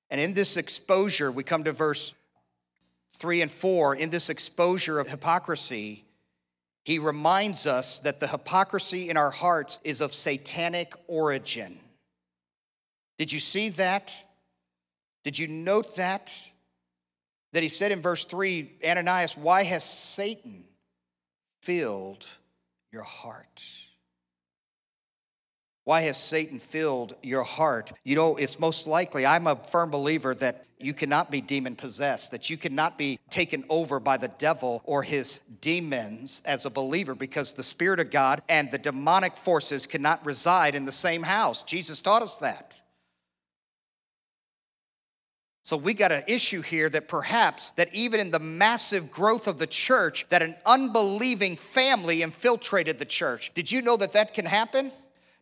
And 0.10 0.19
in 0.19 0.34
this 0.34 0.57
exposure, 0.57 1.31
we 1.31 1.43
come 1.43 1.63
to 1.63 1.71
verse 1.71 2.15
3 3.13 3.41
and 3.41 3.51
4, 3.51 3.95
in 3.95 4.10
this 4.10 4.29
exposure 4.29 4.99
of 4.99 5.07
hypocrisy, 5.07 6.03
he 6.84 6.99
reminds 6.99 7.65
us 7.65 7.99
that 7.99 8.19
the 8.19 8.27
hypocrisy 8.27 9.10
in 9.10 9.15
our 9.15 9.31
hearts 9.31 9.79
is 9.86 10.01
of 10.01 10.13
satanic 10.13 10.95
origin. 11.07 11.79
Did 13.17 13.31
you 13.31 13.39
see 13.39 13.69
that? 13.69 14.25
Did 15.23 15.38
you 15.38 15.47
note 15.47 15.95
that? 15.97 16.34
That 17.53 17.63
he 17.63 17.69
said 17.69 17.91
in 17.91 18.01
verse 18.01 18.23
3 18.23 18.71
Ananias, 18.86 19.36
why 19.36 19.63
has 19.63 19.84
Satan 19.84 20.63
filled 21.62 22.25
your 22.91 23.03
heart? 23.03 23.62
Why 25.84 26.01
has 26.01 26.17
Satan 26.17 26.60
filled 26.60 27.15
your 27.21 27.43
heart? 27.43 27.91
You 28.03 28.15
know, 28.15 28.38
it's 28.38 28.60
most 28.60 28.88
likely, 28.88 29.25
I'm 29.25 29.47
a 29.47 29.55
firm 29.55 29.89
believer 29.89 30.34
that 30.36 30.65
you 30.79 30.93
cannot 30.93 31.31
be 31.31 31.41
demon 31.41 31.75
possessed, 31.75 32.31
that 32.31 32.49
you 32.49 32.57
cannot 32.57 32.97
be 32.97 33.19
taken 33.29 33.63
over 33.69 33.99
by 33.99 34.17
the 34.17 34.27
devil 34.27 34.81
or 34.86 35.03
his 35.03 35.39
demons 35.60 36.41
as 36.45 36.65
a 36.65 36.69
believer 36.69 37.15
because 37.15 37.53
the 37.53 37.63
Spirit 37.63 37.99
of 37.99 38.10
God 38.12 38.41
and 38.49 38.69
the 38.71 38.77
demonic 38.77 39.36
forces 39.36 39.86
cannot 39.86 40.25
reside 40.25 40.75
in 40.75 40.86
the 40.86 40.91
same 40.91 41.23
house. 41.23 41.63
Jesus 41.63 41.99
taught 41.99 42.21
us 42.21 42.38
that. 42.38 42.81
So 45.63 45.78
we 45.78 45.93
got 45.93 46.12
an 46.12 46.24
issue 46.28 46.62
here 46.62 46.89
that 46.89 47.08
perhaps 47.08 47.69
that 47.71 47.93
even 47.93 48.19
in 48.19 48.32
the 48.32 48.39
massive 48.39 49.12
growth 49.12 49.47
of 49.47 49.60
the 49.60 49.67
church 49.67 50.28
that 50.30 50.41
an 50.41 50.56
unbelieving 50.65 51.56
family 51.56 52.24
infiltrated 52.24 52.97
the 52.97 53.06
church. 53.06 53.54
Did 53.54 53.71
you 53.71 53.82
know 53.82 53.95
that 53.97 54.13
that 54.13 54.34
can 54.34 54.45
happen? 54.45 54.91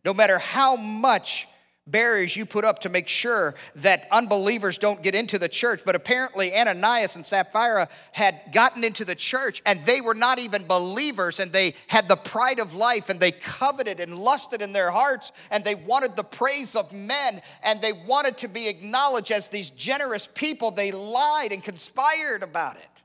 No 0.04 0.12
matter 0.12 0.38
how 0.38 0.76
much 0.76 1.48
barriers 1.90 2.36
you 2.36 2.46
put 2.46 2.64
up 2.64 2.80
to 2.80 2.88
make 2.88 3.08
sure 3.08 3.54
that 3.76 4.06
unbelievers 4.10 4.78
don't 4.78 5.02
get 5.02 5.14
into 5.14 5.38
the 5.38 5.48
church. 5.48 5.82
But 5.84 5.94
apparently, 5.94 6.54
Ananias 6.54 7.16
and 7.16 7.26
Sapphira 7.26 7.88
had 8.12 8.40
gotten 8.52 8.84
into 8.84 9.04
the 9.04 9.14
church 9.14 9.62
and 9.66 9.80
they 9.80 10.00
were 10.00 10.14
not 10.14 10.38
even 10.38 10.66
believers 10.66 11.40
and 11.40 11.52
they 11.52 11.74
had 11.86 12.08
the 12.08 12.16
pride 12.16 12.58
of 12.58 12.74
life 12.74 13.08
and 13.08 13.18
they 13.18 13.32
coveted 13.32 14.00
and 14.00 14.16
lusted 14.16 14.62
in 14.62 14.72
their 14.72 14.90
hearts 14.90 15.32
and 15.50 15.64
they 15.64 15.74
wanted 15.74 16.16
the 16.16 16.24
praise 16.24 16.76
of 16.76 16.92
men 16.92 17.40
and 17.64 17.80
they 17.80 17.92
wanted 18.06 18.38
to 18.38 18.48
be 18.48 18.68
acknowledged 18.68 19.30
as 19.30 19.48
these 19.48 19.70
generous 19.70 20.26
people. 20.26 20.70
They 20.70 20.92
lied 20.92 21.52
and 21.52 21.62
conspired 21.62 22.42
about 22.42 22.76
it, 22.76 23.02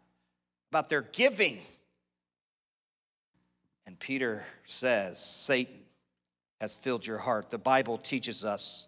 about 0.71 0.89
their 0.89 1.02
giving. 1.02 1.60
And 3.88 4.00
Peter 4.00 4.43
says, 4.65 5.19
Satan 5.19 5.85
has 6.61 6.75
filled 6.75 7.05
your 7.05 7.17
heart. 7.17 7.49
The 7.49 7.57
Bible 7.57 7.97
teaches 7.97 8.43
us 8.43 8.87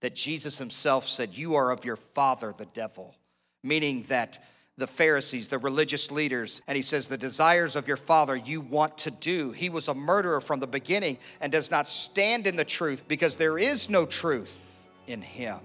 that 0.00 0.14
Jesus 0.14 0.58
himself 0.58 1.06
said, 1.06 1.36
You 1.36 1.54
are 1.54 1.70
of 1.70 1.84
your 1.84 1.96
father, 1.96 2.52
the 2.56 2.66
devil, 2.66 3.14
meaning 3.62 4.02
that 4.08 4.42
the 4.78 4.86
Pharisees, 4.86 5.48
the 5.48 5.58
religious 5.58 6.10
leaders, 6.10 6.60
and 6.68 6.76
he 6.76 6.82
says, 6.82 7.08
The 7.08 7.16
desires 7.16 7.76
of 7.76 7.88
your 7.88 7.96
father 7.96 8.36
you 8.36 8.60
want 8.60 8.98
to 8.98 9.10
do. 9.10 9.52
He 9.52 9.70
was 9.70 9.88
a 9.88 9.94
murderer 9.94 10.40
from 10.40 10.60
the 10.60 10.66
beginning 10.66 11.18
and 11.40 11.50
does 11.50 11.70
not 11.70 11.88
stand 11.88 12.46
in 12.46 12.56
the 12.56 12.64
truth 12.64 13.08
because 13.08 13.36
there 13.36 13.58
is 13.58 13.88
no 13.88 14.04
truth 14.04 14.88
in 15.06 15.22
him. 15.22 15.58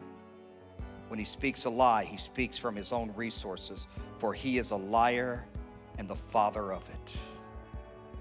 When 1.10 1.20
he 1.20 1.26
speaks 1.26 1.66
a 1.66 1.70
lie, 1.70 2.06
he 2.06 2.16
speaks 2.16 2.58
from 2.58 2.74
his 2.74 2.94
own 2.94 3.14
resources, 3.18 3.88
for 4.20 4.34
he 4.34 4.58
is 4.58 4.72
a 4.72 4.78
liar 4.78 5.46
and 5.98 6.08
the 6.08 6.16
father 6.16 6.72
of 6.72 6.88
it. 6.90 7.18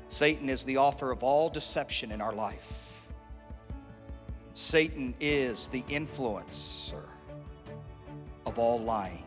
Satan 0.08 0.48
is 0.48 0.64
the 0.64 0.78
author 0.78 1.12
of 1.12 1.22
all 1.22 1.48
deception 1.48 2.10
in 2.10 2.20
our 2.20 2.32
life. 2.32 2.89
Satan 4.54 5.14
is 5.20 5.68
the 5.68 5.82
influencer 5.82 7.06
of 8.46 8.58
all 8.58 8.78
lying 8.80 9.24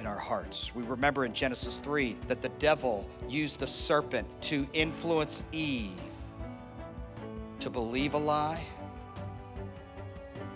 in 0.00 0.06
our 0.06 0.18
hearts. 0.18 0.74
We 0.74 0.82
remember 0.84 1.24
in 1.24 1.32
Genesis 1.32 1.78
3 1.78 2.16
that 2.26 2.40
the 2.40 2.48
devil 2.50 3.08
used 3.28 3.60
the 3.60 3.66
serpent 3.66 4.26
to 4.42 4.66
influence 4.72 5.42
Eve 5.52 6.00
to 7.60 7.70
believe 7.70 8.14
a 8.14 8.18
lie 8.18 8.64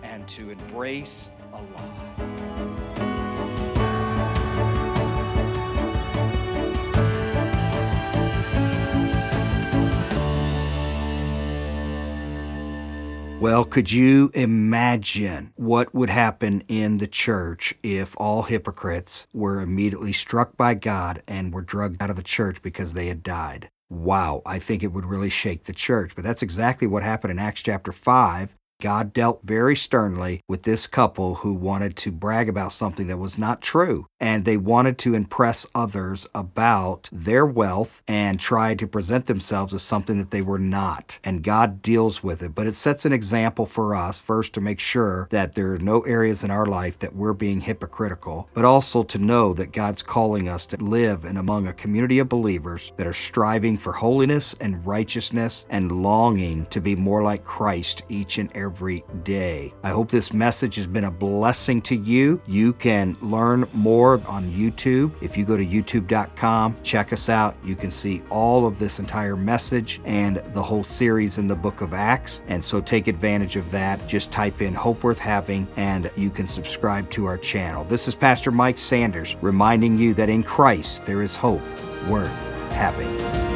and 0.02 0.26
to 0.28 0.50
embrace 0.50 1.30
a 1.52 1.62
lie. 1.62 2.51
Well, 13.42 13.64
could 13.64 13.90
you 13.90 14.30
imagine 14.34 15.52
what 15.56 15.92
would 15.92 16.10
happen 16.10 16.62
in 16.68 16.98
the 16.98 17.08
church 17.08 17.74
if 17.82 18.14
all 18.16 18.42
hypocrites 18.44 19.26
were 19.34 19.60
immediately 19.60 20.12
struck 20.12 20.56
by 20.56 20.74
God 20.74 21.24
and 21.26 21.52
were 21.52 21.60
drugged 21.60 22.00
out 22.00 22.08
of 22.08 22.14
the 22.14 22.22
church 22.22 22.62
because 22.62 22.94
they 22.94 23.08
had 23.08 23.24
died? 23.24 23.68
Wow, 23.90 24.42
I 24.46 24.60
think 24.60 24.84
it 24.84 24.92
would 24.92 25.04
really 25.04 25.28
shake 25.28 25.64
the 25.64 25.72
church. 25.72 26.12
But 26.14 26.22
that's 26.22 26.40
exactly 26.40 26.86
what 26.86 27.02
happened 27.02 27.32
in 27.32 27.40
Acts 27.40 27.64
chapter 27.64 27.90
5 27.90 28.54
God 28.82 29.12
dealt 29.12 29.44
very 29.44 29.76
sternly 29.76 30.40
with 30.48 30.64
this 30.64 30.88
couple 30.88 31.36
who 31.36 31.54
wanted 31.54 31.96
to 31.98 32.10
brag 32.10 32.48
about 32.48 32.72
something 32.72 33.06
that 33.06 33.16
was 33.16 33.38
not 33.38 33.62
true. 33.62 34.06
And 34.22 34.44
they 34.44 34.56
wanted 34.56 34.98
to 34.98 35.14
impress 35.14 35.66
others 35.74 36.28
about 36.32 37.10
their 37.10 37.44
wealth 37.44 38.02
and 38.06 38.38
try 38.38 38.76
to 38.76 38.86
present 38.86 39.26
themselves 39.26 39.74
as 39.74 39.82
something 39.82 40.16
that 40.18 40.30
they 40.30 40.40
were 40.40 40.60
not. 40.60 41.18
And 41.24 41.42
God 41.42 41.82
deals 41.82 42.22
with 42.22 42.40
it. 42.40 42.54
But 42.54 42.68
it 42.68 42.76
sets 42.76 43.04
an 43.04 43.12
example 43.12 43.66
for 43.66 43.96
us, 43.96 44.20
first, 44.20 44.52
to 44.54 44.60
make 44.60 44.78
sure 44.78 45.26
that 45.30 45.54
there 45.54 45.72
are 45.72 45.78
no 45.78 46.02
areas 46.02 46.44
in 46.44 46.52
our 46.52 46.66
life 46.66 46.98
that 47.00 47.16
we're 47.16 47.32
being 47.32 47.62
hypocritical, 47.62 48.48
but 48.54 48.64
also 48.64 49.02
to 49.02 49.18
know 49.18 49.52
that 49.54 49.72
God's 49.72 50.04
calling 50.04 50.48
us 50.48 50.66
to 50.66 50.76
live 50.76 51.24
in 51.24 51.36
among 51.36 51.66
a 51.66 51.72
community 51.72 52.20
of 52.20 52.28
believers 52.28 52.92
that 52.96 53.08
are 53.08 53.12
striving 53.12 53.76
for 53.76 53.92
holiness 53.92 54.54
and 54.60 54.86
righteousness 54.86 55.66
and 55.68 55.90
longing 56.00 56.66
to 56.66 56.80
be 56.80 56.94
more 56.94 57.24
like 57.24 57.42
Christ 57.42 58.02
each 58.08 58.38
and 58.38 58.56
every 58.56 59.02
day. 59.24 59.74
I 59.82 59.90
hope 59.90 60.10
this 60.10 60.32
message 60.32 60.76
has 60.76 60.86
been 60.86 61.04
a 61.04 61.10
blessing 61.10 61.82
to 61.82 61.96
you. 61.96 62.40
You 62.46 62.72
can 62.74 63.16
learn 63.20 63.66
more 63.72 64.11
or 64.12 64.28
on 64.28 64.44
YouTube. 64.44 65.12
If 65.20 65.36
you 65.36 65.44
go 65.44 65.56
to 65.56 65.64
youtube.com, 65.64 66.76
check 66.82 67.12
us 67.12 67.28
out. 67.28 67.56
You 67.64 67.76
can 67.76 67.90
see 67.90 68.22
all 68.30 68.66
of 68.66 68.78
this 68.78 68.98
entire 68.98 69.36
message 69.36 70.00
and 70.04 70.36
the 70.36 70.62
whole 70.62 70.84
series 70.84 71.38
in 71.38 71.46
the 71.46 71.56
book 71.56 71.80
of 71.80 71.94
Acts. 71.94 72.42
And 72.48 72.62
so 72.62 72.80
take 72.80 73.08
advantage 73.08 73.56
of 73.56 73.70
that. 73.70 74.06
Just 74.06 74.30
type 74.30 74.60
in 74.60 74.74
Hope 74.74 75.02
Worth 75.02 75.18
Having 75.18 75.66
and 75.76 76.10
you 76.16 76.30
can 76.30 76.46
subscribe 76.46 77.10
to 77.10 77.26
our 77.26 77.38
channel. 77.38 77.84
This 77.84 78.08
is 78.08 78.14
Pastor 78.14 78.50
Mike 78.50 78.78
Sanders 78.78 79.36
reminding 79.40 79.96
you 79.96 80.14
that 80.14 80.28
in 80.28 80.42
Christ 80.42 81.04
there 81.06 81.22
is 81.22 81.34
hope 81.34 81.62
worth 82.08 82.46
having. 82.72 83.51